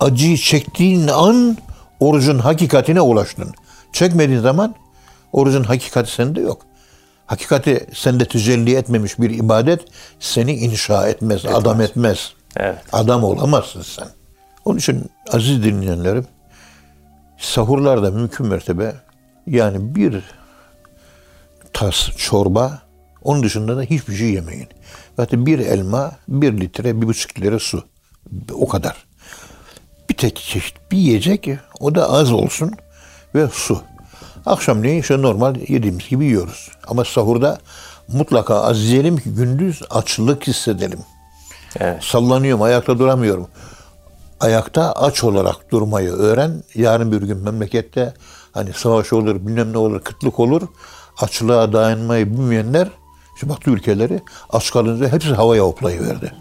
Acıyı 0.00 0.36
çektiğin 0.36 1.08
an 1.08 1.56
orucun 2.00 2.38
hakikatine 2.38 3.00
ulaştın. 3.00 3.54
Çekmediğin 3.92 4.40
zaman 4.40 4.74
orucun 5.32 5.64
hakikati 5.64 6.12
sende 6.12 6.40
yok. 6.40 6.62
Hakikati 7.26 7.86
sende 7.94 8.24
tecelli 8.28 8.74
etmemiş 8.74 9.18
bir 9.18 9.30
ibadet 9.30 9.80
seni 10.20 10.52
inşa 10.56 11.08
etmez, 11.08 11.46
adam 11.46 11.80
etmez. 11.80 12.32
Evet. 12.56 12.78
Adam 12.92 13.24
olamazsın 13.24 13.82
sen. 13.82 14.08
Onun 14.64 14.78
için 14.78 15.10
aziz 15.32 15.64
dinleyenlerim 15.64 16.26
sahurlarda 17.38 18.10
mümkün 18.10 18.46
mertebe 18.46 18.94
yani 19.46 19.94
bir 19.94 20.24
tas 21.72 22.10
çorba 22.16 22.82
onun 23.22 23.42
dışında 23.42 23.76
da 23.76 23.82
hiçbir 23.82 24.14
şey 24.14 24.30
yemeyin. 24.30 24.68
Zaten 25.16 25.46
bir 25.46 25.58
elma, 25.58 26.12
bir 26.28 26.60
litre, 26.60 27.02
bir 27.02 27.06
buçuk 27.06 27.38
litre 27.38 27.58
su. 27.58 27.84
O 28.52 28.68
kadar. 28.68 28.96
Bir 30.10 30.14
tek 30.14 30.36
çeşit 30.36 30.76
bir 30.90 30.96
yiyecek 30.96 31.48
o 31.80 31.94
da 31.94 32.10
az 32.10 32.32
olsun 32.32 32.72
ve 33.34 33.48
su. 33.52 33.82
Akşamleyin 34.46 35.00
işte 35.00 35.22
normal 35.22 35.56
yediğimiz 35.68 36.08
gibi 36.08 36.24
yiyoruz. 36.24 36.70
Ama 36.86 37.04
sahurda 37.04 37.58
mutlaka 38.08 38.62
az 38.62 38.82
yiyelim 38.82 39.16
ki 39.16 39.34
gündüz 39.34 39.82
açlık 39.90 40.46
hissedelim. 40.46 40.98
Evet. 41.80 42.04
Sallanıyorum, 42.04 42.62
ayakta 42.62 42.98
duramıyorum. 42.98 43.46
Ayakta 44.40 44.92
aç 44.92 45.24
olarak 45.24 45.70
durmayı 45.70 46.10
öğren. 46.10 46.62
Yarın 46.74 47.12
bir 47.12 47.22
gün 47.22 47.38
memlekette 47.38 48.14
hani 48.52 48.72
savaş 48.72 49.12
olur, 49.12 49.34
bilmem 49.46 49.72
ne 49.72 49.78
olur, 49.78 50.00
kıtlık 50.00 50.40
olur. 50.40 50.62
Açlığa 51.20 51.72
dayanmayı 51.72 52.32
bilmeyenler, 52.32 52.88
işte 53.34 53.48
baktı 53.48 53.70
ülkeleri 53.70 54.20
aç 54.50 54.70
kalınca 54.72 55.08
hepsi 55.12 55.28
havaya 55.28 55.62
hoplayıverdi. 55.62 56.32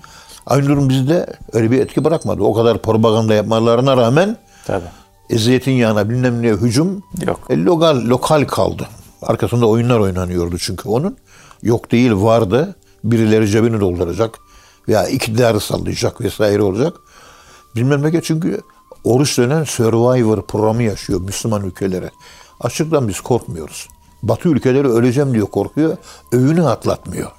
Aynı 0.45 0.67
durum 0.67 0.89
bizde 0.89 1.25
öyle 1.53 1.71
bir 1.71 1.79
etki 1.79 2.03
bırakmadı. 2.03 2.43
O 2.43 2.53
kadar 2.53 2.81
propaganda 2.81 3.33
yapmalarına 3.33 3.97
rağmen 3.97 4.37
Tabii. 4.67 4.85
e, 5.29 5.37
zeytinyağına 5.37 6.09
bilmem 6.09 6.41
ne 6.41 6.47
hücum 6.49 7.03
Yok. 7.27 7.39
e, 7.49 7.63
lokal, 7.63 8.01
lokal 8.05 8.45
kaldı. 8.45 8.87
Arkasında 9.21 9.65
oyunlar 9.65 9.99
oynanıyordu 9.99 10.57
çünkü 10.57 10.89
onun. 10.89 11.17
Yok 11.63 11.91
değil 11.91 12.11
vardı. 12.13 12.75
Birileri 13.03 13.47
cebini 13.47 13.79
dolduracak 13.79 14.39
veya 14.87 15.07
iktidarı 15.07 15.59
sallayacak 15.59 16.21
vesaire 16.21 16.61
olacak. 16.61 16.97
Bilmem 17.75 18.01
ne 18.01 18.21
çünkü 18.21 18.61
oruç 19.03 19.37
denen 19.37 19.63
Survivor 19.63 20.41
programı 20.41 20.83
yaşıyor 20.83 21.21
Müslüman 21.21 21.63
ülkelere. 21.63 22.11
Açıktan 22.59 23.07
biz 23.07 23.21
korkmuyoruz. 23.21 23.87
Batı 24.23 24.49
ülkeleri 24.49 24.87
öleceğim 24.87 25.33
diyor 25.33 25.47
korkuyor. 25.47 25.97
Öğünü 26.31 26.67
atlatmıyor. 26.67 27.31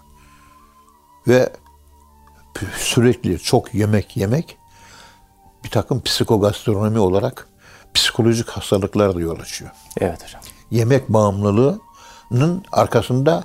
Ve 1.28 1.52
sürekli 2.78 3.38
çok 3.38 3.74
yemek 3.74 4.16
yemek 4.16 4.58
bir 5.64 5.70
takım 5.70 6.02
psikogastronomi 6.02 6.98
olarak 6.98 7.48
psikolojik 7.94 8.48
hastalıklar 8.48 9.14
da 9.14 9.20
yol 9.20 9.40
açıyor. 9.40 9.70
Evet 10.00 10.24
hocam. 10.24 10.40
Yemek 10.70 11.08
bağımlılığı 11.08 11.80
savaşının 12.30 12.64
arkasında 12.72 13.44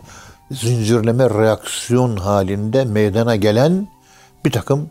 zincirleme 0.52 1.30
reaksiyon 1.30 2.18
halinde 2.18 2.86
meydana 2.86 3.36
gelen 3.36 3.88
bir 4.46 4.52
takım 4.52 4.90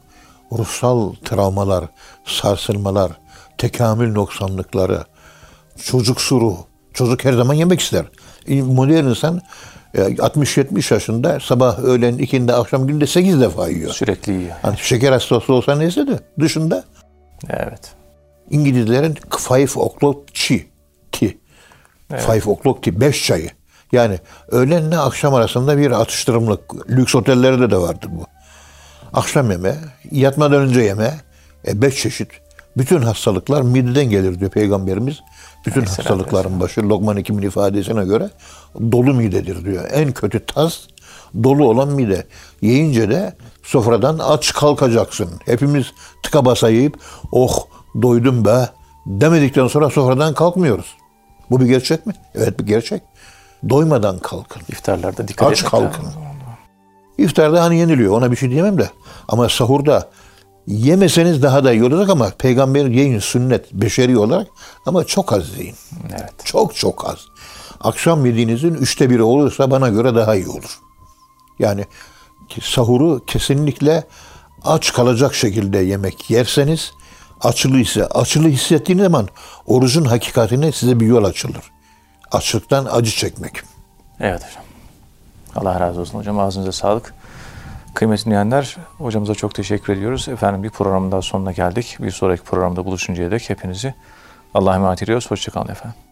ruhsal 0.53 1.15
travmalar, 1.25 1.85
sarsılmalar, 2.25 3.13
tekamül 3.59 4.13
noksanlıkları, 4.13 5.05
çocuk 5.85 6.21
suru. 6.21 6.57
Çocuk 6.95 7.25
her 7.25 7.33
zaman 7.33 7.55
yemek 7.55 7.81
ister. 7.81 8.05
E, 8.49 8.63
Modern 8.63 9.05
insan 9.05 9.41
e, 9.95 9.99
60-70 9.99 10.95
yaşında 10.95 11.41
sabah, 11.41 11.79
öğlen, 11.79 12.19
ikindi, 12.19 12.53
akşam 12.53 12.87
günde 12.87 13.07
8 13.07 13.41
defa 13.41 13.69
yiyor. 13.69 13.93
Sürekli 13.93 14.33
yiyor. 14.33 14.57
Hani 14.63 14.79
şeker 14.79 15.13
hastası 15.13 15.53
olsa 15.53 15.77
neyse 15.77 16.07
de 16.07 16.21
dışında 16.41 16.85
Evet. 17.49 17.93
İngilizlerin 18.51 19.17
five 19.39 19.81
o'clock 19.81 20.35
tea. 20.35 20.59
tea. 21.13 21.29
Five 22.19 22.51
o'clock 22.51 22.83
tea. 22.83 23.01
Beş 23.01 23.27
çayı. 23.27 23.51
Yani 23.93 24.18
öğlenle 24.49 24.99
akşam 24.99 25.34
arasında 25.34 25.78
bir 25.78 25.91
atıştırımlık. 25.91 26.91
Lüks 26.91 27.14
otellerde 27.14 27.70
de 27.70 27.76
vardır 27.76 28.09
bu. 28.12 28.26
Akşam 29.12 29.51
yeme, 29.51 29.74
yatmadan 30.11 30.62
önce 30.62 30.80
yeme. 30.80 31.20
E, 31.66 31.82
beş 31.82 32.03
çeşit. 32.03 32.28
Bütün 32.76 33.03
hastalıklar 33.03 33.62
mideden 33.62 34.11
gelir 34.11 34.41
diyor 34.41 34.51
Peygamberimiz. 34.51 35.20
Bütün 35.66 35.84
hastalıkların 35.84 36.61
başı 36.61 36.88
Lokman 36.88 37.16
Hekim'in 37.16 37.43
ifadesine 37.43 38.05
göre 38.05 38.30
dolu 38.93 39.14
midedir 39.14 39.64
diyor. 39.64 39.84
En 39.93 40.12
kötü 40.12 40.47
tas 40.47 40.78
dolu 41.45 41.68
olan 41.68 41.88
mide. 41.88 42.26
Yiyince 42.62 43.11
de 43.11 43.36
sofradan 43.62 44.18
aç 44.18 44.53
kalkacaksın. 44.53 45.30
Hepimiz 45.45 45.86
tıka 46.22 46.45
basa 46.45 46.68
yiyip 46.68 46.97
oh 47.32 47.66
doydum 48.03 48.45
be 48.45 48.68
demedikten 49.07 49.66
sonra 49.66 49.91
sofradan 49.91 50.34
kalkmıyoruz. 50.34 50.97
Bu 51.51 51.61
bir 51.61 51.66
gerçek 51.66 52.07
mi? 52.07 52.12
Evet 52.34 52.61
bir 52.61 52.66
gerçek. 52.66 53.03
Doymadan 53.69 54.19
kalkın. 54.19 54.63
İftarlarda 54.69 55.29
dikkat 55.29 55.53
Aç 55.53 55.59
etmek 55.59 55.71
kalkın. 55.71 56.07
İftarda 57.19 57.63
hani 57.63 57.79
yeniliyor 57.79 58.17
ona 58.17 58.31
bir 58.31 58.37
şey 58.37 58.51
diyemem 58.51 58.79
de. 58.79 58.91
Ama 59.29 59.49
sahurda 59.49 60.11
yemeseniz 60.67 61.43
daha 61.43 61.65
da 61.65 61.73
iyi 61.73 61.85
olacak 61.85 62.09
ama 62.09 62.31
peygamber 62.39 62.87
yiyin 62.87 63.19
sünnet 63.19 63.73
beşeri 63.73 64.19
olarak 64.19 64.47
ama 64.87 65.05
çok 65.05 65.33
az 65.33 65.59
yiyin. 65.59 65.77
Evet. 66.11 66.33
Çok 66.45 66.77
çok 66.77 67.11
az. 67.11 67.19
Akşam 67.81 68.27
yediğinizin 68.27 68.75
üçte 68.75 69.11
biri 69.11 69.23
olursa 69.23 69.71
bana 69.71 69.89
göre 69.89 70.15
daha 70.15 70.35
iyi 70.35 70.49
olur. 70.49 70.79
Yani 71.59 71.85
sahuru 72.63 73.25
kesinlikle 73.27 74.05
aç 74.65 74.93
kalacak 74.93 75.35
şekilde 75.35 75.79
yemek 75.79 76.31
yerseniz 76.31 76.93
açılı 77.41 77.79
ise 77.79 78.07
açılı 78.07 78.49
hissettiğiniz 78.49 79.05
zaman 79.05 79.29
orucun 79.67 80.05
hakikatine 80.05 80.73
size 80.73 81.01
bir 81.01 81.07
yol 81.07 81.25
açılır. 81.25 81.63
Açlıktan 82.31 82.85
acı 82.91 83.11
çekmek. 83.11 83.62
Evet 84.20 84.47
hocam. 84.47 84.64
Allah 85.57 85.81
razı 85.81 86.01
olsun 86.01 86.18
hocam. 86.18 86.39
Ağzınıza 86.39 86.72
sağlık. 86.72 87.14
Kıymetli 87.95 88.24
dinleyenler, 88.24 88.76
hocamıza 88.99 89.35
çok 89.35 89.55
teşekkür 89.55 89.93
ediyoruz. 89.93 90.28
Efendim 90.28 90.62
bir 90.62 90.70
programın 90.70 91.12
daha 91.12 91.22
sonuna 91.22 91.53
geldik. 91.53 91.97
Bir 92.01 92.11
sonraki 92.11 92.43
programda 92.43 92.85
buluşuncaya 92.85 93.31
dek 93.31 93.51
hepinizi 93.51 93.95
Allah'a 94.55 94.74
emanet 94.74 95.03
ediyoruz. 95.03 95.31
Hoşçakalın 95.31 95.68
efendim. 95.68 96.10